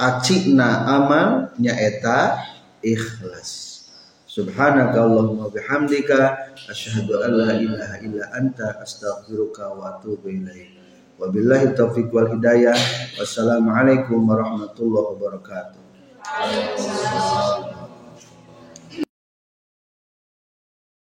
Acikna 0.00 0.88
amal 0.90 1.54
nyaeta 1.60 2.40
ikhlas 2.82 3.63
subhanaka 4.34 4.98
allahumma 4.98 5.46
bihamdika 5.46 6.18
asyhadu 6.66 7.22
an 7.22 7.30
la 7.38 7.54
ilaha 7.54 8.02
illa 8.02 8.26
anta 8.34 8.82
astaghfiruka 8.82 9.70
wa 9.78 9.94
atubu 9.94 10.26
ilaik. 10.26 10.74
Wabillahi 11.22 11.78
taufiq 11.78 12.10
wal 12.10 12.26
hidayah. 12.34 12.74
Wassalamualaikum 13.14 14.18
warahmatullahi 14.26 15.06
wabarakatuh 15.14 15.78